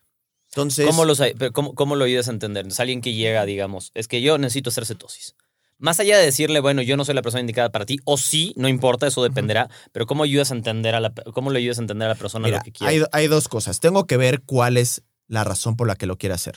[0.51, 0.87] Entonces.
[0.87, 1.21] ¿cómo, los,
[1.53, 2.67] ¿cómo, cómo lo ayudas a entender?
[2.67, 5.35] Es alguien que llega, digamos, es que yo necesito hacer cetosis.
[5.83, 8.55] Más allá de decirle, bueno, yo no soy la persona indicada para ti, o sí,
[8.57, 11.83] no importa, eso dependerá, pero ¿cómo ayudas a entender a la, cómo le ayudas a
[11.83, 12.95] entender a la persona Mira, lo que quiere?
[12.95, 13.81] hay, hay dos cosas.
[13.81, 16.55] Tengo que ver cuál es la razón por la que lo quiere hacer.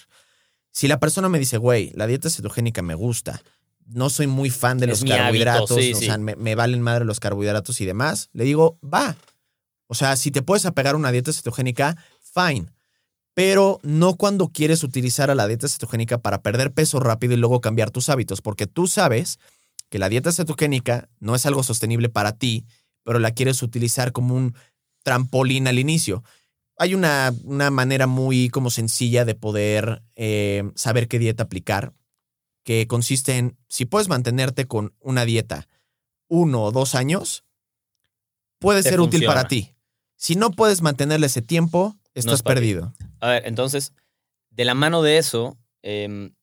[0.69, 3.41] Si la persona me dice, güey, la dieta cetogénica me gusta,
[3.87, 6.05] no soy muy fan de Es los hábito, carbohidratos, sí, o sí.
[6.05, 9.15] sea, me, me valen madre los carbohidratos y demás, le digo, va.
[9.87, 12.67] O sea, si te puedes apegar a una dieta cetogénica, fine.
[13.35, 17.61] Pero no cuando quieres utilizar a la dieta cetogénica para perder peso rápido y luego
[17.61, 19.39] cambiar tus hábitos, porque tú sabes
[19.89, 22.65] que la dieta cetogénica no es algo sostenible para ti,
[23.03, 24.55] pero la quieres utilizar como un
[25.03, 26.23] trampolín al inicio.
[26.77, 31.93] Hay una, una manera muy como sencilla de poder eh, saber qué dieta aplicar,
[32.63, 35.67] que consiste en, si puedes mantenerte con una dieta
[36.27, 37.43] uno o dos años,
[38.59, 39.75] puede ser útil para ti.
[40.15, 43.05] Si no puedes mantenerle ese tiempo, estás es ti.
[43.25, 43.91] A ver, entonces,
[44.51, 46.35] de la mano de eso, em,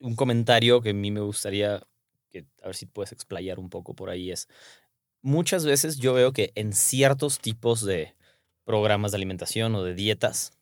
[0.00, 1.82] un comentario que a mí me gustaría,
[2.30, 4.46] que a ver si puedes explayar un poco por ahí, es,
[5.22, 8.14] muchas veces yo veo que en ciertos tipos de
[8.64, 10.52] programas de alimentación o de dietas,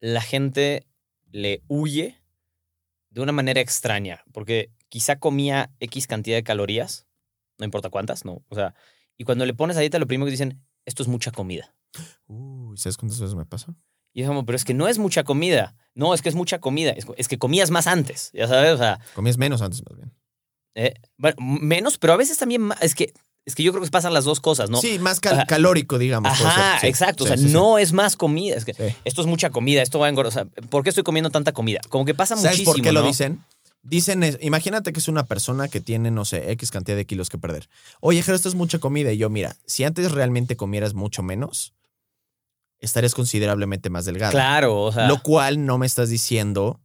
[0.00, 0.84] la gente
[1.30, 2.20] le huye
[3.10, 7.06] de una manera extraña, porque quizá comía X cantidad de calorías,
[7.56, 8.74] no importa cuántas, no, o sea,
[9.16, 11.72] y cuando le pones a dieta, lo primero que dicen, esto es mucha comida.
[12.26, 13.76] Uy, ¿sabes cuántas veces me pasa?
[14.12, 15.74] Y es como, pero es que no es mucha comida.
[15.94, 16.90] No, es que es mucha comida.
[16.92, 20.12] Es, es que comías más antes, ya sabes, o sea, Comías menos antes, más bien.
[20.74, 22.80] eh, bueno, menos, pero a veces también más.
[22.82, 23.12] Es que,
[23.44, 24.80] es que yo creo que pasan las dos cosas, ¿no?
[24.80, 26.30] Sí, más cal- calórico, digamos.
[26.30, 26.78] Ajá.
[26.80, 27.24] Sí, exacto.
[27.24, 28.54] sí, o sea, sí, no es más comida.
[28.56, 28.94] Es que Sí.
[29.04, 30.28] esto es mucha comida, esto va a engordar.
[30.28, 31.80] O sea, ¿por qué estoy comiendo tanta comida?
[31.88, 32.72] Como que pasa ¿Sabes muchísimo.
[32.74, 33.44] por qué lo dicen?
[33.82, 37.30] Dicen, es- imagínate que es una persona que tiene, no sé, X cantidad de kilos
[37.30, 37.68] que perder.
[38.00, 39.10] Oye, Jero, esto es mucha comida.
[39.12, 41.72] Y yo, mira, si antes realmente comieras mucho menos,
[42.80, 44.32] estarías considerablemente más delgado.
[44.32, 46.80] Claro, o sea, Lo cual no me estás diciendo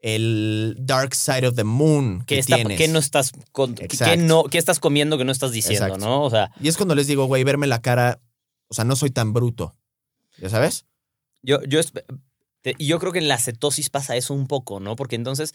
[0.00, 2.78] el dark side of the moon que, ¿qué, está, tienes.
[2.78, 4.16] ¿qué no estás con- Exacto.
[4.22, 6.04] no, estás comiendo que no estás diciendo, Exacto.
[6.04, 6.22] no?
[6.22, 8.20] O sea, Y es cuando les digo, güey, verme la cara,
[8.68, 9.74] o sea, no soy tan bruto.
[10.38, 10.84] ¿Ya sabes?
[11.42, 11.80] Yo, yo,
[12.78, 14.94] yo creo que en la cetosis pasa eso un poco, ¿no?
[14.96, 15.54] Porque entonces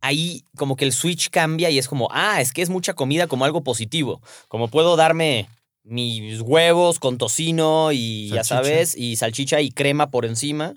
[0.00, 3.26] ahí como que el switch cambia y es como, ah, es que es mucha comida
[3.26, 4.20] como algo positivo.
[4.48, 5.48] Como puedo darme
[5.84, 10.74] mis huevos con tocino y ya sabes, y salchicha y crema por encima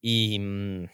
[0.00, 0.38] y...
[0.38, 0.84] mm,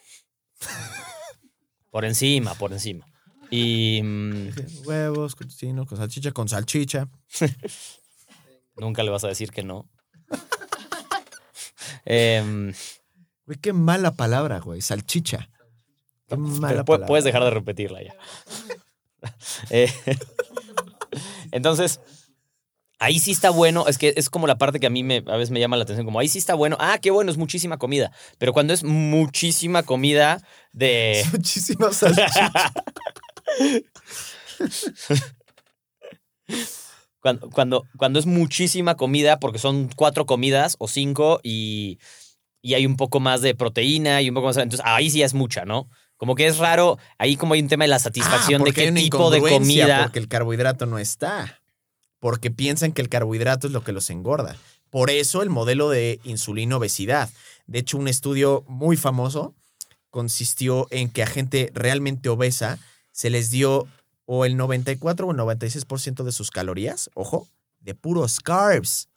[1.90, 3.06] por encima, por encima.
[3.50, 4.48] Y mm,
[4.84, 7.08] Huevos, con tocino, con salchicha, con salchicha.
[8.76, 9.88] nunca le vas a decir que no.
[12.04, 12.72] Em,
[13.46, 14.80] Güey, qué mala palabra, güey.
[14.80, 15.48] Salchicha.
[16.28, 17.06] Qué mala palabra.
[17.06, 18.14] puedes dejar de repetirla ya.
[19.70, 19.90] Eh,
[21.50, 21.98] entonces,
[22.98, 23.86] ahí sí está bueno.
[23.88, 25.84] Es que es como la parte que a mí me, a veces me llama la
[25.84, 26.06] atención.
[26.06, 26.76] Como ahí sí está bueno.
[26.80, 28.12] Ah, qué bueno, es muchísima comida.
[28.38, 31.24] Pero cuando es muchísima comida de.
[31.32, 32.50] Muchísimas salchichas.
[37.20, 41.98] Cuando, cuando, cuando es muchísima comida, porque son cuatro comidas o cinco y,
[42.62, 44.56] y hay un poco más de proteína y un poco más.
[44.58, 45.88] Entonces, ahí sí es mucha, ¿no?
[46.16, 46.98] Como que es raro.
[47.18, 50.04] Ahí, como hay un tema de la satisfacción Ah, de qué tipo de comida.
[50.04, 51.60] Porque el carbohidrato no está.
[52.18, 54.56] Porque piensan que el carbohidrato es lo que los engorda.
[54.90, 57.30] Por eso el modelo de insulina obesidad.
[57.66, 59.54] De hecho, un estudio muy famoso
[60.10, 62.78] consistió en que a gente realmente obesa
[63.12, 63.86] se les dio
[64.24, 67.48] o el 94 o el 96% de sus calorías, ojo,
[67.80, 69.08] de puros carbs.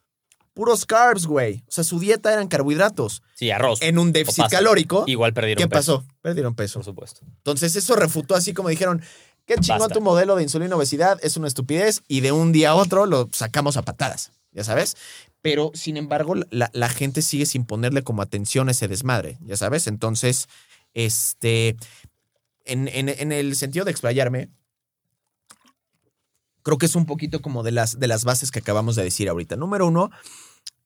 [0.53, 1.63] Puros carbs, güey.
[1.67, 3.21] O sea, su dieta eran carbohidratos.
[3.33, 3.81] Sí, arroz.
[3.81, 4.57] En un déficit pasta.
[4.57, 5.05] calórico.
[5.07, 6.13] Igual perdieron ¿Qué peso, pasó?
[6.21, 6.79] Perdieron peso.
[6.79, 7.21] Por supuesto.
[7.23, 9.01] Entonces eso refutó así como dijeron,
[9.49, 9.93] qué chingón Basta.
[9.95, 13.27] tu modelo de insulina obesidad, es una estupidez y de un día a otro lo
[13.33, 14.95] sacamos a patadas, ya sabes.
[15.41, 19.57] Pero sin embargo la, la gente sigue sin ponerle como atención a ese desmadre, ya
[19.57, 19.87] sabes.
[19.87, 20.47] Entonces,
[20.93, 21.75] este,
[22.65, 24.49] en, en- en el sentido de explayarme,
[26.61, 29.29] creo que es un poquito como de las, de las bases que acabamos de decir
[29.29, 29.55] ahorita.
[29.55, 30.11] Número uno,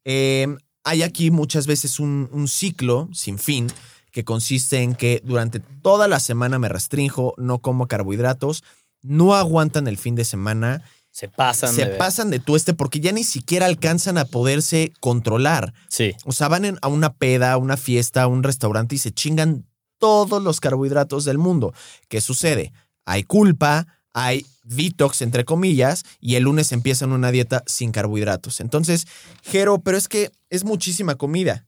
[0.06, 0.48] eh,
[0.84, 3.68] hay aquí muchas veces un, un ciclo sin fin
[4.14, 8.64] que consiste en que durante toda la semana me restrinjo, no como carbohidratos,
[9.02, 13.12] no aguantan el fin de semana, Se pasan se de pasan de tueste porque ya
[13.12, 15.74] ni siquiera alcanzan a poderse controlar.
[15.90, 16.14] Sí.
[16.26, 19.12] O sea, van en- a una peda, a una fiesta, a un restaurante y se
[19.12, 19.66] chingan
[20.00, 21.74] todos los carbohidratos del mundo.
[22.08, 22.72] ¿Qué sucede?
[23.06, 28.60] Hay culpa, hay detox, entre comillas, y el lunes empiezan una dieta sin carbohidratos.
[28.60, 29.08] Entonces,
[29.44, 31.66] Jero, pero es que es muchísima comida.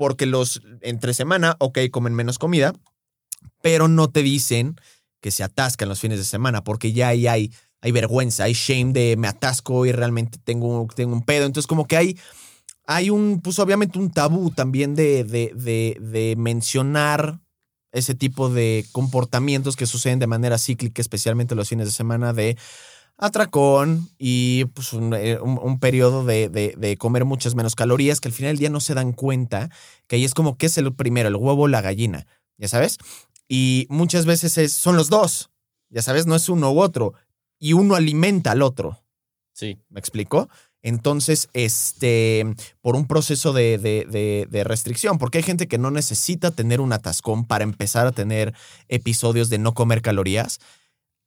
[0.00, 2.72] Porque los entre semana, ok, comen menos comida,
[3.60, 4.76] pero no te dicen
[5.20, 8.94] que se atascan los fines de semana, porque ya ahí hay, hay vergüenza, hay shame
[8.94, 11.44] de me atasco y realmente tengo, tengo un pedo.
[11.44, 12.18] Entonces, como que hay,
[12.86, 17.38] hay un, pues obviamente un tabú también de, de, de, de mencionar
[17.92, 22.56] ese tipo de comportamientos que suceden de manera cíclica, especialmente los fines de semana, de
[23.20, 28.20] atracón y pues un, eh, un- un periodo de, de- de comer muchas menos calorías
[28.20, 29.70] que al final del día no se dan cuenta
[30.06, 31.28] que ahí es como, ¿qué es el primero?
[31.28, 32.26] ¿El huevo o la gallina?
[32.58, 32.98] ¿Ya sabes?
[33.48, 35.50] Y muchas veces es- son los dos,
[35.90, 37.14] ya sabes, no es uno u otro.
[37.58, 38.98] Y uno alimenta al otro.
[39.52, 39.78] Sí.
[39.90, 40.48] ¿Me explico?
[40.82, 42.46] Entonces, este,
[42.80, 46.80] por un proceso de, de- de- de restricción, porque hay gente que no necesita tener
[46.80, 48.54] un atascón para empezar a tener
[48.88, 50.58] episodios de no comer calorías,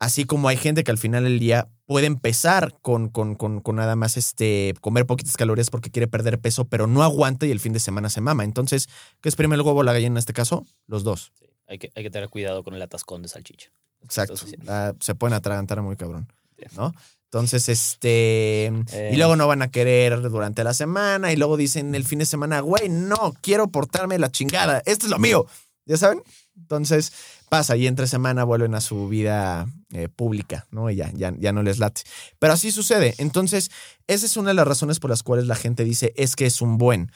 [0.04, 3.76] así como hay gente que al final del día puede empezar con, con, con- con
[3.76, 7.60] nada más este, comer poquitas calorías porque quiere perder peso, pero no aguanta y el
[7.60, 8.44] fin de semana se mama.
[8.44, 8.88] Entonces,
[9.22, 10.66] ¿qué es primero el huevo o la gallina en este caso?
[10.88, 11.32] Los dos.
[11.40, 11.46] sí.
[11.68, 13.70] Hay, que, hay que tener cuidado con el atascón de salchicha.
[14.04, 14.36] Exacto.
[14.68, 16.28] Ah, se pueden atragantar muy cabrón.
[16.76, 16.94] ¿no?
[17.26, 18.66] Entonces, este.
[18.68, 19.12] Eh.
[19.14, 21.32] Y luego no van a querer durante la semana.
[21.32, 24.84] Y luego dicen el fin de semana, güey, no, quiero portarme la chingada.
[24.86, 25.46] Esto es lo mío.
[25.86, 26.22] ¿Ya saben?
[26.56, 27.12] Entonces
[27.54, 30.90] pasa y entre semana vuelven a su vida eh, pública, ¿no?
[30.90, 32.02] Y ya, ya, ya no les late.
[32.40, 33.14] Pero así sucede.
[33.20, 33.70] Entonces,
[34.08, 36.64] esa es una de las razones por las cuales la gente dice es que es
[36.64, 37.12] un buen.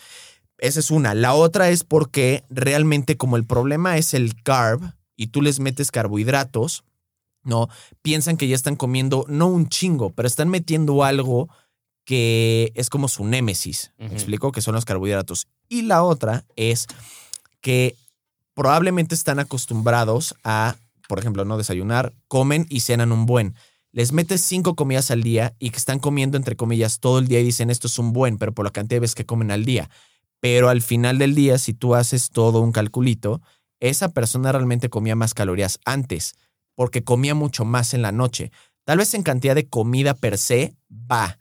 [0.59, 1.15] Esa es una.
[1.15, 4.83] La otra es porque realmente como el problema es el carb
[5.15, 6.83] y tú les metes carbohidratos,
[7.43, 7.67] ¿no?
[8.03, 11.49] Piensan que ya están comiendo, no un chingo, pero están metiendo algo
[12.05, 13.91] que es como su némesis.
[13.97, 14.51] ¿Me explico?
[14.51, 15.47] Que son los carbohidratos.
[15.67, 16.85] Y la otra es
[17.59, 17.95] que
[18.57, 20.77] probablemente están acostumbrados a,
[21.07, 23.53] por ejemplo, no desayunar, comen y cenan un buen.
[23.91, 27.39] Les metes cinco comidas al día y que están comiendo, entre comillas, todo el día
[27.39, 29.63] y dicen esto es un buen, pero por la cantidad de veces que comen al
[29.63, 29.91] día.
[30.39, 33.41] Pero al final del día, si tú haces todo un calculito,
[33.79, 36.33] esa persona realmente comía más calorías antes,
[36.73, 38.51] porque comía mucho más en la noche.
[38.85, 41.37] Tal vez en cantidad de comida per se, va,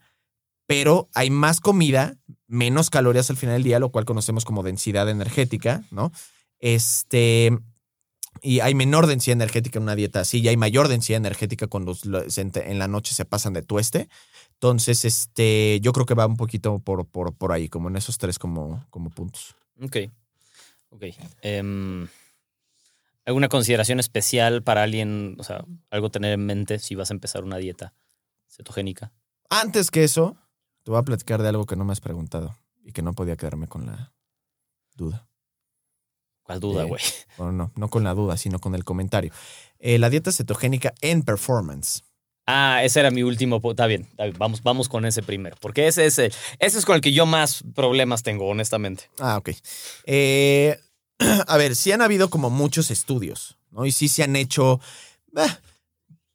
[0.67, 2.15] pero hay más comida,
[2.47, 6.13] menos calorías al final del día, lo cual conocemos como densidad energética, ¿no?
[6.59, 7.57] Este,
[8.43, 11.97] y hay menor densidad energética en una dieta así, y hay mayor densidad energética cuando
[12.35, 14.09] en la noche se pasan de tueste.
[14.55, 18.19] Entonces, este, yo creo que va un poquito por, por, por ahí, como en esos
[18.19, 19.55] tres como, como puntos.
[19.83, 19.97] Ok.
[20.91, 21.05] Ok.
[21.43, 22.09] Em,
[23.25, 27.45] ¿Alguna consideración especial para alguien, o sea, algo tener en mente si vas a empezar
[27.45, 27.93] una dieta
[28.49, 29.13] cetogénica?
[29.51, 30.37] Antes que eso,
[30.85, 33.37] te voy a platicar de algo que no me has preguntado y que no podía
[33.37, 34.13] quedarme con la
[34.95, 35.29] duda.
[36.47, 37.03] ¿Cuál duda, Eh, güey?
[37.37, 39.33] Bueno, no, no con la duda, sino con el comentario.
[39.79, 42.03] Eh, la dieta cetogénica en performance.
[42.47, 43.61] Ah, ese era mi último.
[43.63, 45.57] Está bien, está bien, Vamos, vamos con ese primero.
[45.61, 49.11] Porque ese es, el- ese es con el que yo más problemas tengo, honestamente.
[49.19, 49.51] Ah, ok.
[50.05, 50.79] Eh,
[51.49, 53.85] a ver, sí han habido como muchos estudios, ¿no?
[53.85, 54.81] Y sí se han hecho
[55.37, 55.43] eh,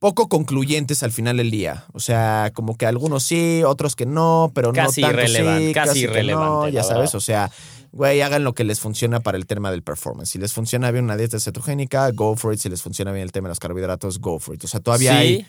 [0.02, 1.86] poco concluyentes al final del día.
[1.94, 5.74] O sea, como que algunos sí, otros que no, pero Casi no tanto irrelevante, sí,
[5.76, 7.16] casi no, irrelevante, ya la sabes, verdad.
[7.16, 7.52] o sea,
[7.92, 10.32] güey, hagan lo que les funciona para el tema del performance.
[10.32, 12.60] Si les funciona bien una dieta cetogénica, go for it.
[12.60, 14.64] Si les funciona bien el tema de los carbohidratos, go for it.
[14.64, 15.48] O sea, todavía sí, hay...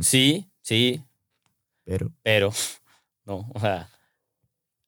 [0.00, 1.04] Sí, sí,
[1.84, 2.52] Pero, pero
[3.24, 3.88] no, o sea,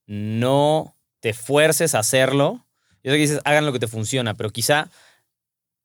[0.09, 2.67] no te fuerces a hacerlo.
[3.05, 4.91] Yo sé que dices, hagan lo que te funciona, pero quizá,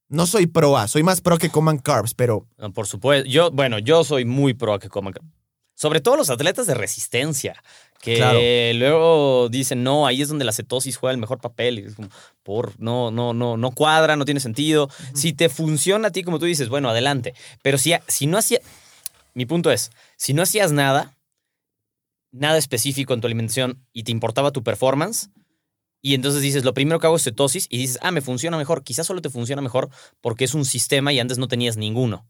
[0.10, 3.51] no soy pro A, soy más pro que coman carbs, pero no, por supuesto, yo,
[3.51, 5.14] bueno, yo soy muy pro a que coman.
[5.76, 7.56] Sobre todo los atletas de resistencia,
[7.99, 8.39] que Claro.
[8.78, 11.80] luego dicen, no, ahí es donde la cetosis juega el mejor papel.
[11.80, 12.10] Y es como,
[12.43, 14.89] por, no, no, no, no cuadra, no tiene sentido.
[15.16, 17.34] Si te funciona a ti, como tú dices, bueno, adelante.
[17.64, 18.60] Pero si, si no hacía,
[19.34, 21.16] mi punto es, si no hacías nada,
[22.32, 25.30] nada específico en tu alimentación y te importaba tu performance,
[26.06, 28.84] y entonces dices, lo primero que hago es cetosis y dices, ah, me funciona mejor.
[28.84, 29.89] Quizás solo te funciona mejor
[30.20, 32.28] porque es un sistema y antes no tenías ninguno.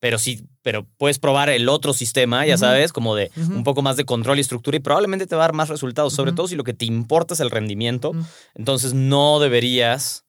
[0.00, 3.96] Pero sí, pero puedes probar el otro sistema, ya sabes, como de un poco más
[3.96, 6.56] de control y estructura y probablemente te va a dar más resultados, sobre todo si
[6.56, 8.12] lo que te importa es el rendimiento.
[8.54, 10.24] Entonces no deberías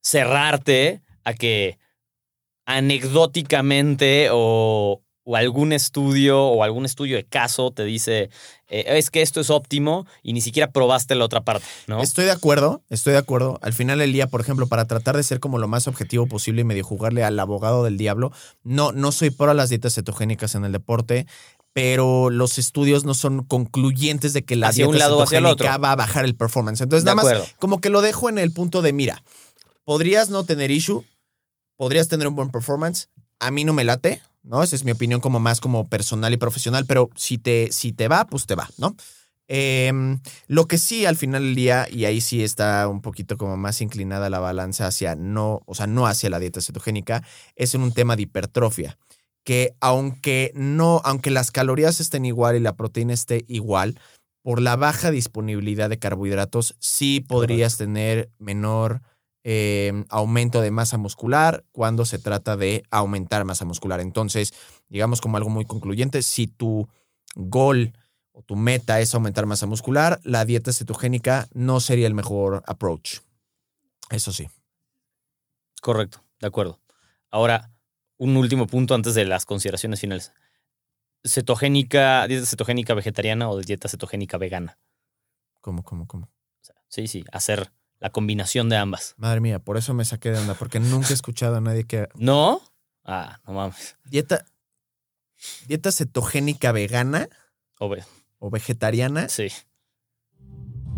[0.00, 1.78] cerrarte a que
[2.66, 8.30] anecdóticamente o, o algún estudio o algún estudio de caso te dice
[8.68, 12.02] eh, es que esto es óptimo y ni siquiera probaste la otra parte, ¿no?
[12.02, 13.58] Estoy de acuerdo, estoy de acuerdo.
[13.60, 16.62] Al final del día, por ejemplo, para tratar de ser como lo más objetivo posible
[16.62, 20.54] y medio jugarle al abogado del diablo, no, no soy pro a las dietas cetogénicas
[20.54, 21.26] en el deporte,
[21.74, 25.46] pero los estudios no son concluyentes de que la Hacia dieta un lado hacia el
[25.46, 25.66] otro.
[25.78, 26.80] va a bajar el performance.
[26.80, 29.22] Entonces, De nada más como que lo dejo en el punto de, mira,
[29.84, 31.04] podrías no tener issue,
[31.76, 33.10] podrías tener un buen performance,
[33.40, 34.62] a mí no me late, ¿no?
[34.62, 38.08] Esa es mi opinión como más como personal y profesional, pero si te, si te
[38.08, 38.96] va, pues te va, ¿no?
[39.50, 43.56] Em, lo que sí al final del día, y ahí sí está un poquito como
[43.56, 47.24] más inclinada la balanza hacia no, o sea, no hacia la dieta cetogénica,
[47.56, 48.98] es en un tema de hipertrofia.
[49.44, 53.98] Que aunque no, aunque las calorías estén igual y la proteína esté igual,
[54.42, 59.00] por la baja disponibilidad de carbohidratos, sí podrías tener menor
[59.44, 64.00] eh, aumento de masa muscular cuando se trata de aumentar masa muscular.
[64.00, 64.52] Entonces,
[64.88, 66.88] digamos como algo muy concluyente, si tu
[67.34, 67.92] goal
[68.32, 73.18] o tu meta es aumentar masa muscular, la dieta cetogénica no sería el mejor approach.
[74.10, 74.48] Eso sí.
[75.80, 76.80] Correcto, de acuerdo.
[77.30, 77.70] Ahora,
[78.16, 80.32] un último punto antes de las consideraciones finales.
[81.24, 84.78] Cetogénica, dieta cetogénica vegetariana o dieta cetogénica vegana.
[85.60, 86.30] ¿Cómo, cómo, cómo?
[86.88, 87.70] Sí, sí, hacer
[88.00, 89.14] la combinación de ambas.
[89.16, 92.08] Madre mía, por eso me saqué de onda, porque nunca he escuchado a nadie que...
[92.14, 92.60] ¿No?
[93.04, 93.96] Ah, no mames.
[94.04, 94.44] Dieta,
[95.66, 97.28] dieta cetogénica vegana
[97.78, 98.04] O ve-
[98.38, 99.28] o vegetariana.
[99.28, 99.48] sí.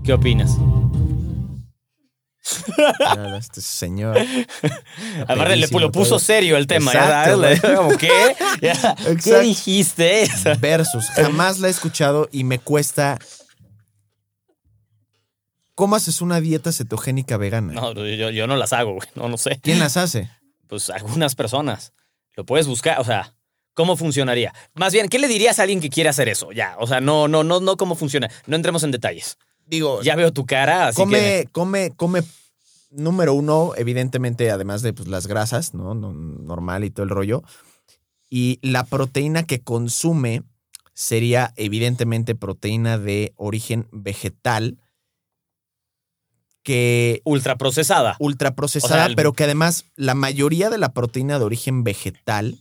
[0.05, 0.57] ¿Qué opinas?
[2.99, 4.17] Mira, Este señor.
[5.29, 6.93] Aparte, le lo puso serio el tema.
[6.93, 8.37] ya Exacto, como, ¿qué?
[8.63, 9.41] Ya, ¿Qué Exacto.
[9.41, 10.29] dijiste?
[10.59, 11.07] Versus.
[11.11, 13.19] Jamás la he escuchado y me cuesta.
[15.81, 17.73] ¿Cómo haces una dieta cetogénica vegana?
[17.73, 19.09] No, yo, yo no las hago, güey.
[19.15, 19.59] No, no sé.
[19.63, 20.31] ¿Quién las hace?
[20.67, 21.95] Pues algunas personas.
[22.37, 23.35] Lo puedes buscar, o sea,
[23.73, 24.53] ¿cómo funcionaría?
[24.75, 26.53] Más bien, ¿qué le dirías a alguien que quiere hacer eso?
[26.53, 28.29] Ya, o sea, no, no, no, no cómo funciona.
[28.47, 29.39] No entremos en detalles.
[29.65, 31.49] Digo, Ya veo tu cara, así come, que.
[31.51, 32.23] come, come.
[32.91, 35.95] Número uno, evidentemente, además de pues, las grasas, ¿no?
[35.95, 37.43] No- Normal y todo el rollo.
[38.29, 40.43] Y la proteína que consume
[40.93, 44.77] sería, evidentemente, proteína de origen vegetal,
[46.63, 48.17] que Ultraprocesada.
[48.19, 52.59] ultraprocesada, O sea, el- pero que además la mayoría de la proteína de origen vegetal,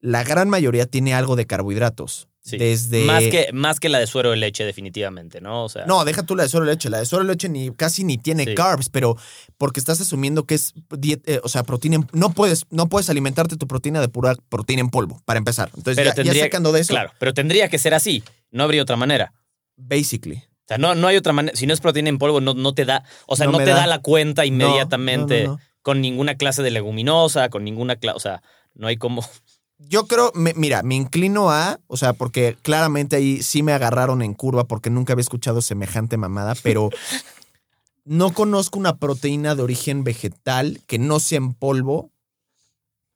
[0.00, 2.28] la gran mayoría tiene algo de carbohidratos.
[2.40, 2.58] Sí.
[2.58, 3.04] Desde.
[3.06, 5.64] Más, que, más que la de suero de leche, definitivamente, ¿no?
[5.64, 5.84] O sea.
[5.84, 6.88] No, deja tú la de suero de leche.
[6.88, 8.54] La de suero de leche ni, casi ni tiene Sí.
[8.54, 9.16] carbs, pero
[9.58, 11.96] porque estás asumiendo que es diet- eh, o sea, proteína.
[11.96, 15.70] en- no puedes, no puedes alimentarte tu proteína de pura proteína en polvo, para empezar.
[15.76, 18.22] Entonces, pero ya, ya tendría, sacando de eso, Claro, pero tendría que ser así.
[18.52, 19.32] No habría otra manera.
[19.76, 20.44] basically.
[20.66, 21.56] O sea, no, no hay otra manera.
[21.56, 23.04] Si no es proteína en polvo, no, no te da.
[23.26, 23.76] O sea, No te da.
[23.76, 23.86] da.
[23.86, 25.60] la cuenta inmediatamente no.
[25.82, 28.16] con ninguna clase de leguminosa, con ninguna clase.
[28.16, 28.42] O sea,
[28.74, 29.24] no hay como.
[29.78, 34.22] Yo creo, me- mira, me inclino a, o sea, porque claramente ahí sí me agarraron
[34.22, 36.88] en curva porque nunca había escuchado semejante mamada, pero
[38.04, 42.10] no conozco una proteína de origen vegetal que no sea en polvo,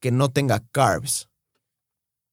[0.00, 1.29] que no tenga carbs.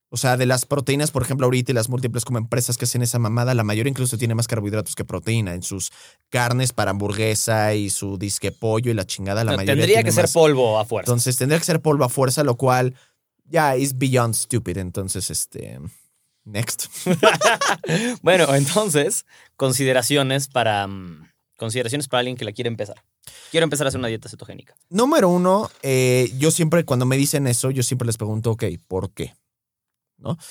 [0.10, 3.02] O sea, de las proteínas, por ejemplo, ahorita y las múltiples como empresas que hacen
[3.02, 5.92] esa mamada, la mayoría incluso tiene más carbohidratos que proteína en sus
[6.30, 10.12] carnes para hamburguesa y su disque pollo y la chingada, la No, mayoría tendría que
[10.14, 11.12] ser polvo a fuerza.
[11.12, 12.96] Entonces tendría que ser polvo a fuerza, lo cual
[13.50, 14.78] ya es beyond stupid.
[14.78, 15.80] Entonces, este.
[16.46, 16.86] Next.
[18.22, 20.88] Bueno, entonces, consideraciones para.
[20.88, 21.28] mm,
[21.58, 23.04] Consideraciones para alguien que la quiere empezar.
[23.50, 24.76] Quiero empezar a hacer una dieta cetogénica.
[24.90, 29.10] Número uno, eh, yo siempre, cuando me dicen eso, yo siempre les pregunto, ok, ¿por
[29.12, 29.34] qué?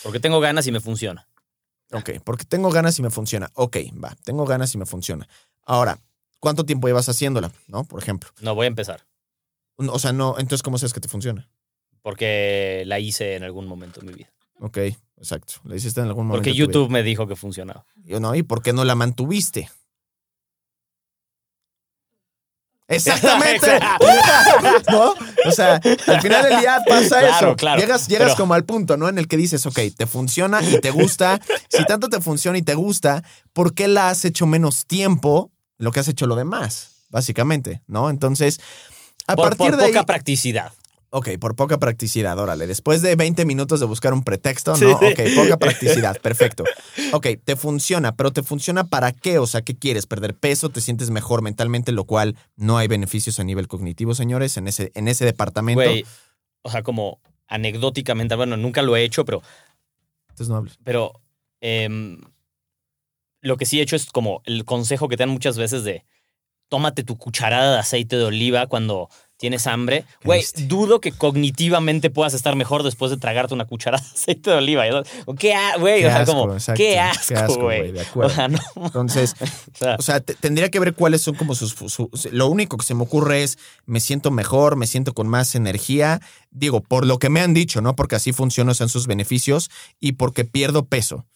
[0.03, 1.29] Porque tengo ganas y me funciona.
[1.93, 3.51] Ok, porque tengo ganas y me funciona.
[3.55, 5.29] Ok, va, tengo ganas y me funciona.
[5.63, 5.99] Ahora,
[6.41, 7.53] ¿cuánto tiempo llevas haciéndola?
[7.69, 7.85] ¿No?
[7.85, 8.31] Por ejemplo.
[8.41, 9.07] No voy a empezar.
[9.77, 11.49] O sea, no, entonces, ¿cómo sabes que te funciona?
[12.03, 14.33] Porque la hice en algún momento de mi vida.
[14.61, 14.79] Ok,
[15.19, 15.55] exacto.
[15.65, 16.45] ¿La hiciste en algún momento?
[16.45, 16.57] Porque.
[16.57, 17.85] YouTube me dijo que funcionaba.
[17.97, 19.71] Yo no, ¿y por qué no la mantuviste?
[22.89, 23.79] Exactamente.
[24.91, 25.15] ¿No?
[25.47, 27.57] O sea, al final del día pasa Claro, eso.
[27.57, 27.81] claro.
[27.81, 29.09] Llegas, llegas Pero- como al punto, ¿no?
[29.09, 31.41] En el que dices, ok, te funciona y te gusta.
[31.69, 33.23] Si tanto te funciona y te gusta,
[33.53, 36.91] ¿por qué la has hecho menos tiempo lo que has hecho lo demás?
[37.09, 38.11] Básicamente, ¿no?
[38.11, 38.61] Entonces,
[39.27, 39.93] a Por, partir por de ahí.
[39.93, 40.73] poca practicidad.
[41.11, 42.67] Ok, por poca practicidad, órale.
[42.67, 44.77] Después de 20 minutos de buscar un pretexto, ¿no?
[44.77, 44.85] Sí.
[44.87, 46.65] Ok, poca practicidad, perfecto.
[47.13, 49.39] Ok, te funciona, pero ¿te funciona para qué?
[49.39, 50.07] O sea, ¿qué quieres?
[50.07, 50.69] ¿Perder peso?
[50.69, 51.93] ¿Te sientes mejor mentalmente?
[51.93, 55.83] Lo cual no hay beneficios a nivel cognitivo, señores, en ese, en ese departamento.
[55.83, 56.05] Güey,
[56.63, 59.43] o sea, como anecdóticamente, bueno, nunca lo he hecho, pero,
[60.31, 60.79] Entonces no hables.
[60.83, 61.13] pero
[61.61, 62.21] em,
[63.41, 66.05] lo que sí he hecho es como el consejo que te dan muchas veces de
[66.69, 69.09] tómate tu cucharada de aceite de oliva cuando
[69.39, 70.05] tienes hambre.
[70.25, 74.57] Güey, dudo que cognitivamente puedas estar mejor después de tragarte una cucharada de aceite de
[74.57, 74.85] oliva.
[75.27, 76.05] O ¿Qué, güey?
[76.05, 76.79] O sea, asco, como, exacto.
[76.79, 78.35] qué asco, güey, de O acuerdo.
[78.35, 78.59] sea, no.
[78.77, 79.35] Entonces,
[79.75, 82.77] o sea, o sea, te- tendría que ver cuáles son como sus, su- Lo único
[82.77, 86.21] que se me ocurre es, me siento mejor, me siento con más energía.
[86.51, 87.95] Digo, por lo que me han dicho, ¿no?
[87.97, 89.71] Porque así funcionan son sus beneficios
[90.01, 91.27] y porque pierdo peso.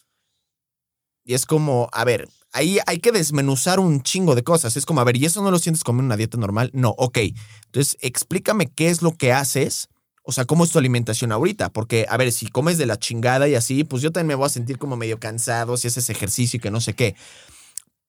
[1.24, 4.76] Y es como, a ver, ahí hay que desmenuzar un chingo de cosas.
[4.76, 6.70] Es como, a ver, ¿y eso no lo sientes como en una dieta normal?
[6.72, 7.18] No, ok.
[7.66, 9.88] Entonces, explícame qué es lo que haces.
[10.22, 11.72] O sea, ¿cómo es tu alimentación ahorita?
[11.72, 14.46] Porque, a ver, si comes de la chingada y así, pues yo también me voy
[14.46, 17.16] a sentir como medio cansado si haces ejercicio y que no sé qué.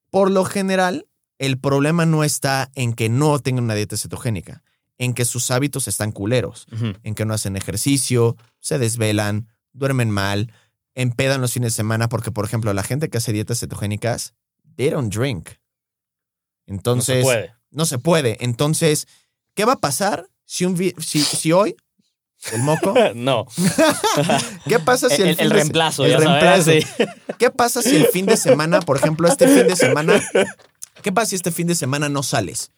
[0.09, 1.07] Por lo general,
[1.39, 4.61] el problema no está en que no tengan una dieta cetogénica,
[4.97, 6.67] en que sus hábitos están culeros,
[7.03, 10.53] en que no hacen ejercicio, se desvelan, duermen mal,
[10.95, 14.33] empedan los fines de semana, porque, por ejemplo, la gente que hace dietas cetogénicas,
[14.75, 15.49] they don't drink.
[16.65, 17.53] Entonces, no se puede.
[17.71, 18.37] no se puede.
[18.39, 19.07] Entonces,
[19.53, 21.75] ¿qué va a pasar si, un si, si hoy,
[22.51, 23.45] el moco, no.
[24.67, 26.63] ¿qué pasa si el, el, reemplazo, el ya reemplazo.
[26.63, 26.85] sabes.
[26.85, 27.05] sí.
[27.37, 30.21] ¿Qué pasa si el fin de semana, por ejemplo, este fin de semana,
[31.01, 32.71] qué pasa si este fin de semana no sales,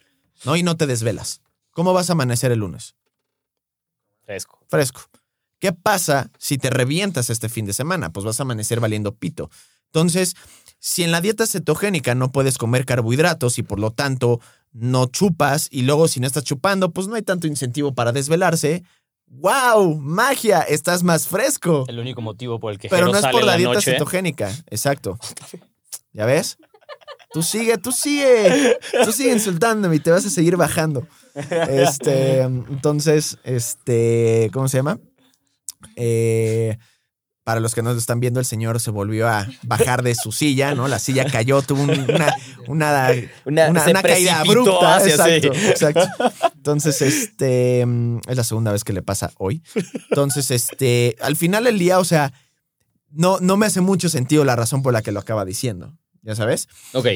[0.44, 0.56] ¿no?
[0.56, 1.42] Y no te desvelas.
[1.72, 2.96] ¿Cómo vas a amanecer el lunes?
[4.26, 4.60] Fresco.
[4.68, 5.02] Fresco.
[5.64, 8.12] ¿Qué pasa si te revientas este fin de semana?
[8.12, 9.50] Pues vas a amanecer valiendo pito.
[9.94, 10.36] Entonces,
[10.78, 14.42] si en la dieta cetogénica no puedes comer carbohidratos y por lo tanto
[14.74, 18.84] no chupas y luego si no estás chupando, pues no hay tanto incentivo para desvelarse.
[19.28, 20.02] ¡Wow!
[20.02, 20.64] ¡Magia!
[20.64, 21.86] Estás más fresco.
[21.88, 23.94] El único motivo por el que Pero no es por la la dieta noche.
[23.94, 24.52] cetogénica.
[24.70, 25.18] Exacto.
[26.12, 26.58] ¿Ya ves?
[27.32, 28.80] Tú sigue, tú sigue.
[29.06, 31.08] Tú sigue insultándome y te vas a seguir bajando.
[31.70, 35.00] Este, entonces, este, ¿cómo se llama?
[35.96, 36.78] Eh,
[37.44, 40.32] para los que no lo están viendo, el señor se volvió a bajar de su
[40.32, 40.88] silla, ¿no?
[40.88, 42.34] La silla cayó, tuvo un- una,
[42.68, 43.10] una,
[43.46, 44.98] Una- caída abrupta.
[45.52, 46.08] exacto.
[46.56, 49.62] Entonces, este, es la segunda vez que le pasa hoy.
[50.10, 52.32] Entonces, este, al final del día, o sea,
[53.10, 56.36] no, no me hace mucho sentido la razón por la que lo acaba diciendo, ¿ya
[56.36, 56.70] sabes?
[56.94, 57.08] Ok.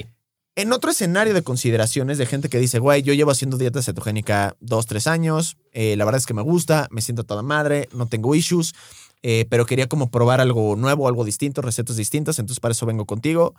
[0.58, 4.56] En otro escenario de consideraciones de gente que dice, güey, yo llevo haciendo dieta cetogénica
[4.60, 8.08] dos, tres años, eh, la verdad es que me gusta, me siento toda madre, no
[8.08, 8.74] tengo issues,
[9.22, 13.06] eh, pero quería como probar algo nuevo, algo distinto, recetas distintas, entonces para eso vengo
[13.06, 13.54] contigo.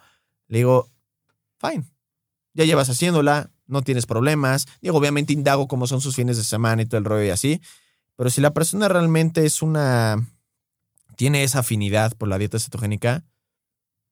[0.49, 0.89] Le digo,
[1.61, 1.85] fine,
[2.53, 4.67] ya llevas haciéndola, no tienes problemas.
[4.83, 7.61] Digo, obviamente indago cómo son sus fines de semana y todo el rollo y así,
[8.17, 10.17] pero si la persona realmente es una,
[11.15, 13.25] tiene esa afinidad por la dieta cetogénica,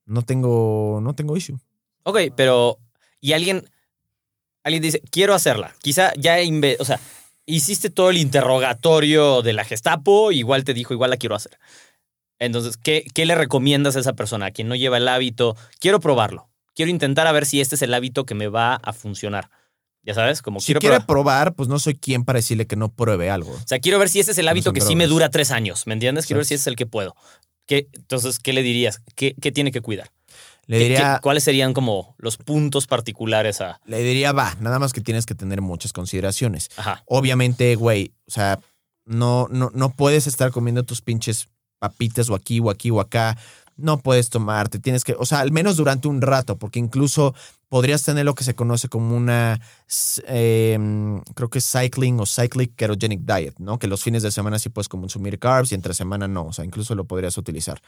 [0.05, 1.59] no tengo, no tengo issue.
[2.07, 2.79] Ok, pero.
[3.21, 3.69] Y alguien.
[4.63, 5.75] Alguien dice, quiero hacerla.
[5.83, 6.37] Quizá ya.
[6.79, 7.01] o sea,
[7.47, 11.59] hiciste todo el interrogatorio de la Gestapo, igual te dijo, igual la quiero hacer.
[12.39, 14.47] Entonces, ¿qué, qué le recomiendas a esa persona?
[14.47, 15.57] A quien no lleva el hábito.
[15.81, 16.49] Quiero probarlo.
[16.75, 19.51] Quiero intentar a ver si este es el hábito que me va a funcionar.
[20.03, 21.07] Ya sabes, como Si quiero quiere probar.
[21.07, 23.53] probar, pues no soy quien para decirle que no pruebe algo.
[23.53, 25.87] O sea, quiero ver si este es el hábito que sí me dura tres años.
[25.87, 26.27] ¿Me entiendes?
[26.27, 27.17] Quiero ver si este es el que puedo.
[27.67, 29.01] ¿Qué, entonces, ¿qué le dirías?
[29.17, 30.11] ¿Qué, qué tiene que cuidar?
[30.67, 33.81] Le ¿Qué- diría, ¿Cuáles serían como los puntos particulares a.
[33.87, 36.71] le diría, va, nada más que tienes que tener muchas consideraciones.
[36.77, 37.03] Ajá.
[37.07, 38.59] Obviamente, güey, o sea,
[39.05, 41.49] no, no, no puedes estar comiendo tus pinches
[41.79, 43.37] papitas o aquí o aquí o acá.
[43.77, 47.35] No puedes tomarte, tienes que, o sea, al menos durante un rato, porque incluso
[47.69, 49.61] podrías tener lo que se conoce como una,
[50.27, 50.79] eh,
[51.35, 53.79] creo que cycling o cyclic ketogenic diet, ¿no?
[53.79, 56.65] Que los fines de semana sí puedes consumir carbs y entre semana no, o sea,
[56.65, 57.81] incluso lo podrías utilizar.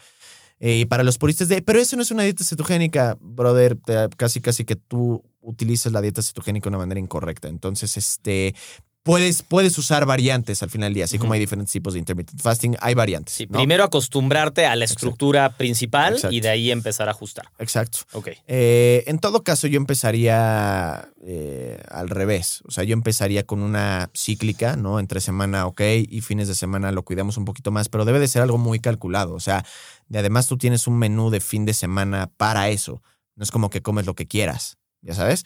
[0.61, 3.79] Eh, y para los puristas de, pero eso no es una dieta cetogénica, brother,
[4.17, 7.49] casi casi que tú utilizas la dieta cetogénica de una manera incorrecta.
[7.49, 8.55] Entonces, este,
[9.03, 12.41] puedes, puedes usar variantes al final del día, así como hay diferentes tipos de intermittent
[12.41, 13.35] fasting, hay variantes.
[13.35, 13.59] Sí, ¿no?
[13.59, 16.35] primero acostumbrarte a la estructura principal Exacto.
[16.35, 17.49] y de ahí empezar a ajustar.
[17.59, 18.01] Exacto.
[18.13, 18.29] Ok.
[18.47, 22.63] Eh, en todo caso, yo empezaría eh, al revés.
[22.67, 24.99] O sea, yo empezaría con una cíclica, ¿no?
[25.01, 28.29] Entre semana, ok, y fines de semana lo cuidamos un poquito más, pero debe de
[28.29, 29.35] ser algo muy calculado.
[29.35, 29.65] O sea,
[30.09, 33.03] de además tú tienes un menú de fin de semana para eso.
[33.37, 35.45] No es como que comes lo que quieras, ¿ya sabes?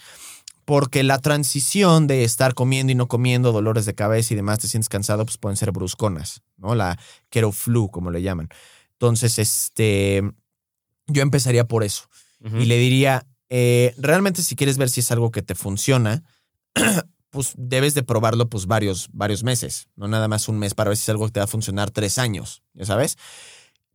[0.65, 4.69] Porque la transición de estar comiendo y no comiendo, dolores de cabeza y demás, te
[4.69, 6.75] sientes cansado, pues pueden ser brusconas, ¿no?
[6.75, 6.99] La
[7.53, 8.49] flu, como le llaman.
[8.93, 10.23] Entonces, este,
[11.09, 12.09] yo empezaría por eso
[12.59, 16.25] y le diría, eh, realmente si quieres ver si es algo que te funciona,
[17.31, 20.97] pues debes de probarlo pues varios, varios meses, no nada más un mes para ver
[20.97, 23.17] si es algo que te va a funcionar tres años, ya sabes.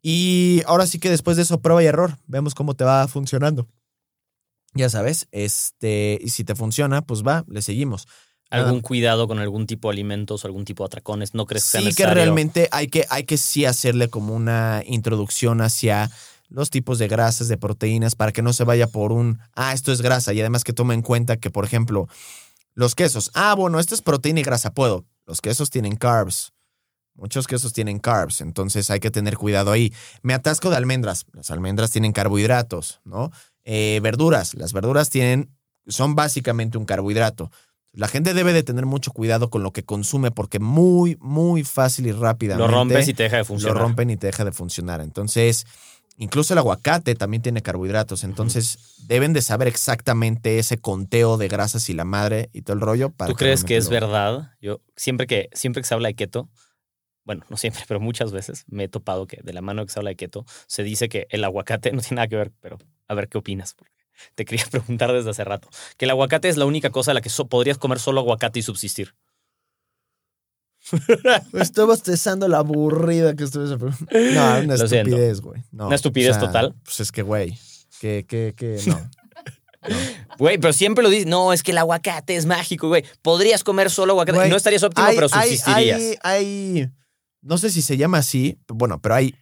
[0.01, 3.67] Y ahora sí que después de eso, prueba y error, vemos cómo te va funcionando.
[4.73, 8.07] Ya sabes, este, y si te funciona, pues va, le seguimos.
[8.49, 11.33] ¿Algún cuidado con algún tipo de alimentos o algún tipo de atracones?
[11.33, 12.13] ¿No crees que sea Sí que necesario?
[12.15, 16.09] realmente hay que, hay que sí hacerle como una introducción hacia
[16.47, 19.91] los tipos de grasas, de proteínas, para que no se vaya por un, ah, esto
[19.91, 20.33] es grasa.
[20.33, 22.07] Y además que tome en cuenta que, por ejemplo,
[22.73, 25.05] los quesos, ah, bueno, esto es proteína y grasa, puedo.
[25.25, 26.53] Los quesos tienen carbs.
[27.15, 29.91] Muchos quesos tienen carbs, entonces hay que tener cuidado ahí.
[30.21, 31.25] Me atasco de almendras.
[31.33, 33.31] Las almendras tienen carbohidratos, ¿no?
[33.69, 34.53] Eh, verduras.
[34.53, 35.49] Las verduras tienen,
[35.87, 37.51] son básicamente un carbohidrato.
[37.91, 42.07] La gente debe de tener mucho cuidado con lo que consume porque muy, muy fácil
[42.07, 43.77] y rápidamente Lo rompes y te deja de lo funcionar.
[43.77, 45.01] rompen y te deja de funcionar.
[45.01, 45.65] Entonces,
[46.15, 48.23] incluso el aguacate también tiene carbohidratos.
[48.23, 52.81] Entonces, deben de saber exactamente ese conteo de grasas y la madre y todo el
[52.81, 53.09] rollo.
[53.09, 54.51] Para ¿Tú crees que es lo- verdad?
[54.61, 56.49] Yo siempre que, siempre que se habla de keto,
[57.27, 59.99] bueno, no siempre, pero muchas veces me he topado que de la mano que se
[59.99, 63.13] habla de keto, se dice que el aguacate no tiene nada que ver, pero a
[63.13, 63.73] ver qué opinas.
[63.75, 63.93] Porque
[64.33, 65.67] te quería preguntar desde hace rato.
[65.97, 68.59] Que el aguacate es la única cosa a la que so- podrías comer solo aguacate
[68.59, 69.13] y subsistir.
[71.53, 73.65] Estoy bostezando la aburrida que estuve.
[73.77, 75.61] No, una estupidez, güey.
[75.71, 76.75] No, Una estupidez o sea, total.
[76.85, 77.57] Pues es que, güey,
[77.99, 79.09] que, que, que, no.
[80.37, 83.03] Güey, pero siempre lo dices, no, es que el aguacate es mágico, güey.
[83.21, 84.37] Podrías comer solo aguacate.
[84.37, 85.99] Güey, no estarías óptimo, Hay- pero subsistirías.
[85.99, 86.89] Hay, hay-
[87.47, 89.33] no sé si se llama así, bueno, pero hay,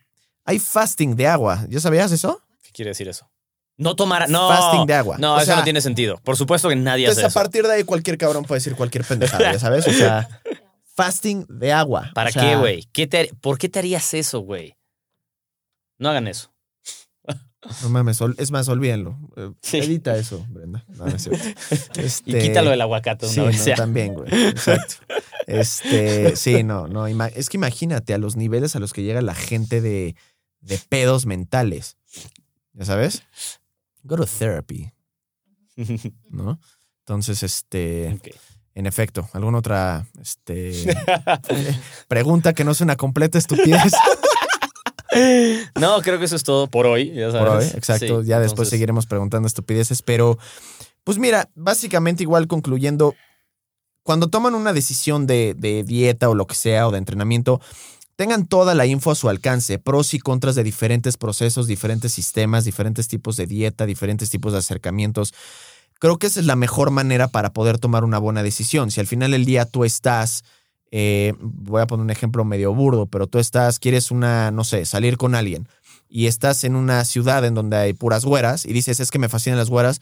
[0.46, 1.66] hay fasting de agua.
[1.70, 2.42] ¿Ya sabías eso?
[2.62, 3.30] ¿Qué quiere decir eso?
[3.78, 4.30] No tomar.
[4.30, 4.48] No.
[4.48, 5.18] Fasting de agua.
[5.20, 6.18] No, O eso sea, no tiene sentido.
[6.24, 7.40] Por supuesto que nadie Entonces, hace a eso.
[7.40, 9.86] partir de ahí, cualquier cabrón puede decir cualquier pendejada, ¿ya sabes?
[9.88, 10.30] O sea,
[10.96, 12.10] fasting de agua.
[12.14, 12.84] ¿Para O sea, qué, güey?
[12.94, 14.78] ¿Qué te- ¿Por qué te harías eso, güey?
[15.98, 16.54] No hagan eso.
[17.82, 19.18] No mames, es más, olvídenlo.
[19.36, 19.78] Eh, Sí.
[19.78, 20.84] Edita eso, Brenda.
[20.90, 21.44] No, no es cierto.
[21.96, 23.76] Y Este, quítalo del aguacate Sí, no, ya.
[23.76, 24.28] también, güey.
[24.48, 24.96] Exacto.
[25.48, 27.06] Este, sí, no, no.
[27.08, 30.16] Es que imagínate a los niveles a los que llega la gente de,
[30.62, 31.98] de pedos mentales.
[32.74, 33.24] ¿Ya sabes?
[34.04, 34.92] Go to therapy.
[36.30, 36.60] ¿no?
[37.00, 38.20] Entonces, este,
[38.74, 40.96] en efecto, ¿alguna otra este, eh,
[42.08, 43.94] pregunta que no sea una completa estupidez
[45.80, 47.12] No, creo que eso es todo por hoy.
[47.14, 47.48] Ya sabes.
[47.48, 47.66] por hoy?
[47.76, 50.38] Exacto, Sí, ya después seguiremos preguntando estupideces, pero
[51.04, 53.16] pues mira, básicamente igual concluyendo,
[54.04, 57.62] cuando toman una decisión de, de dieta o lo que sea o de entrenamiento,
[58.16, 62.66] tengan toda la info a su alcance, pros y contras de diferentes procesos, diferentes sistemas,
[62.66, 65.34] diferentes tipos de dieta, diferentes tipos de acercamientos.
[66.00, 68.92] Creo que esa es la mejor manera para poder tomar una buena decisión.
[68.92, 70.44] Si al final del día tú estás,
[70.98, 74.86] eh, voy a poner un ejemplo medio burdo, pero tú estás, quieres una, no sé,
[74.86, 75.68] salir con alguien
[76.08, 79.28] y estás en una ciudad en donde hay puras güeras y dices, es que me
[79.28, 80.00] fascinan las güeras.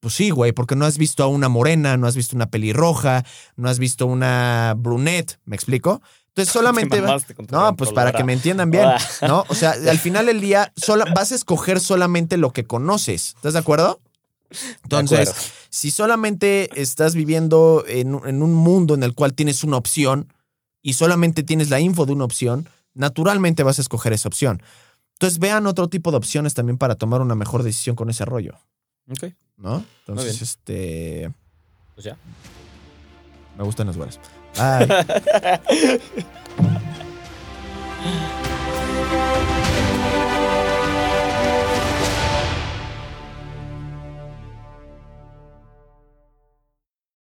[0.00, 3.24] Pues sí, güey, porque no has visto a una morena, no has visto una pelirroja,
[3.56, 6.02] no has visto una brunette, ¿me explico?
[6.28, 7.00] Entonces solamente...
[7.50, 8.86] No, pues para que me entiendan bien.
[9.26, 9.46] ¿no?
[9.48, 13.32] O sea, al final del día sola- vas a escoger solamente lo que conoces.
[13.36, 13.98] ¿Estás de acuerdo?
[14.84, 15.32] Entonces,
[15.70, 20.32] si solamente estás viviendo en, un- en un mundo en el cual tienes una opción
[20.82, 24.62] y solamente tienes la info de una opción, naturalmente vas a escoger esa opción.
[25.14, 28.54] Entonces, vean otro tipo de opciones también para tomar una mejor decisión con ese rollo,
[29.10, 29.84] Ok, ¿no?
[30.06, 31.30] Entonces, este,
[31.94, 32.16] pues ya.
[33.56, 34.18] me gustan las güeras.
[34.56, 34.88] Bye.